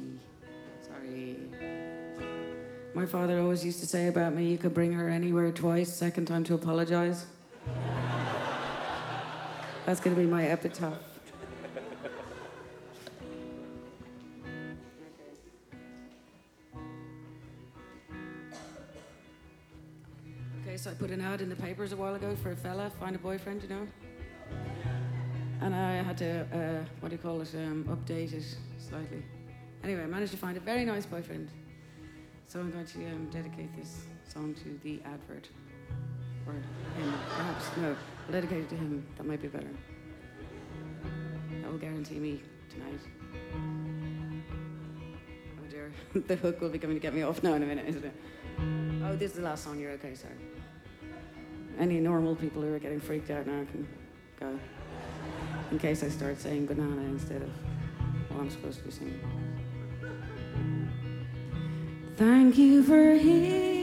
[0.81, 1.78] Sorry.
[2.95, 6.25] My father always used to say about me, you could bring her anywhere twice, second
[6.25, 7.27] time to apologize.
[9.85, 10.97] That's going to be my epitaph.
[20.61, 22.91] Okay, so I put an ad in the papers a while ago for a fella,
[22.99, 23.87] find a boyfriend, you know?
[25.61, 28.43] And I had to, uh, what do you call it, um, update it
[28.77, 29.23] slightly.
[29.83, 31.49] Anyway, I managed to find a very nice boyfriend.
[32.49, 35.47] So I'm going to um, dedicate this song to the advert.
[36.47, 37.65] Or him, perhaps.
[37.77, 37.95] No,
[38.25, 39.05] I'll dedicate it to him.
[39.17, 39.69] That might be better.
[41.61, 43.01] That will guarantee me tonight.
[45.61, 45.91] Oh dear.
[46.27, 48.15] the hook will be coming to get me off now in a minute, isn't it?
[49.05, 49.79] Oh, this is the last song.
[49.79, 50.33] You're okay, sorry.
[51.77, 53.87] Any normal people who are getting freaked out now can
[54.39, 54.59] go.
[55.69, 57.51] In case I start saying banana instead of
[58.31, 59.48] what I'm supposed to be saying.
[62.19, 63.78] Thank you for hearing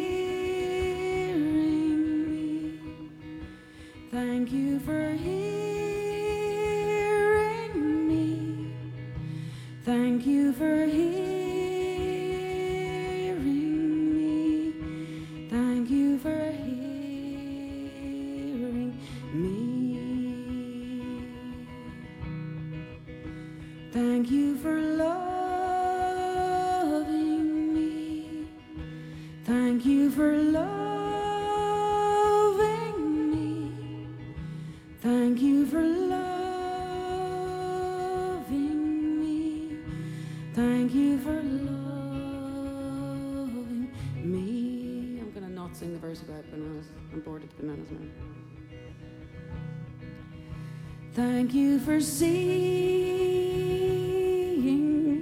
[51.97, 52.28] For seeing.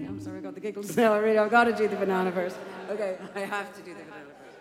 [0.08, 1.38] I'm sorry, I got the giggles now already.
[1.38, 2.56] I've got to do the banana verse.
[2.90, 4.56] Okay, I have to do the banana verse.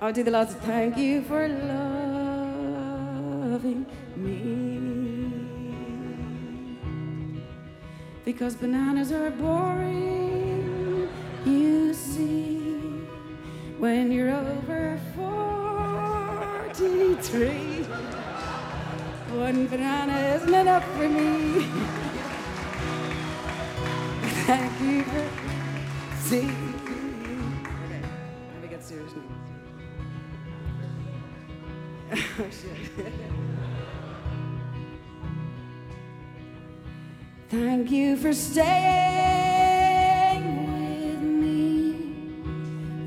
[0.00, 0.56] I'll do the last.
[0.60, 1.46] Thank you for
[3.46, 3.84] loving
[4.16, 4.46] me.
[8.24, 11.06] Because bananas are boring,
[11.44, 11.69] you
[19.66, 21.66] Banana isn't enough for me.
[24.46, 25.28] Thank you for
[26.20, 26.74] seeing.
[27.84, 28.00] Okay,
[28.52, 29.22] let me get serious now.
[32.12, 33.12] oh shit.
[37.48, 38.64] Thank you for staying
[40.72, 41.96] with me.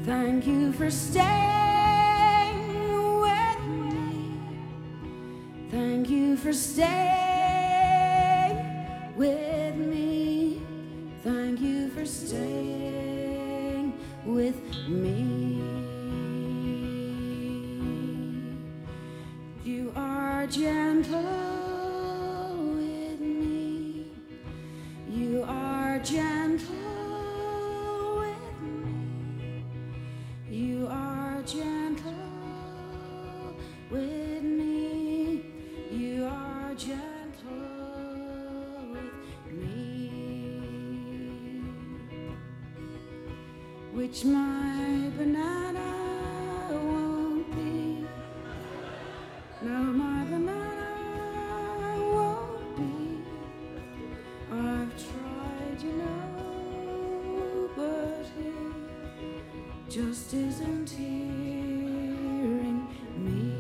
[0.06, 1.43] Thank you for staying
[6.54, 7.12] Stay.
[60.34, 62.88] Isn't hearing
[63.18, 63.54] me.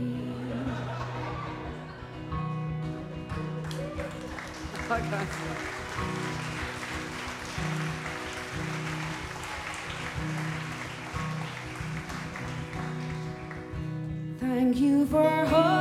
[14.39, 15.72] Thank you for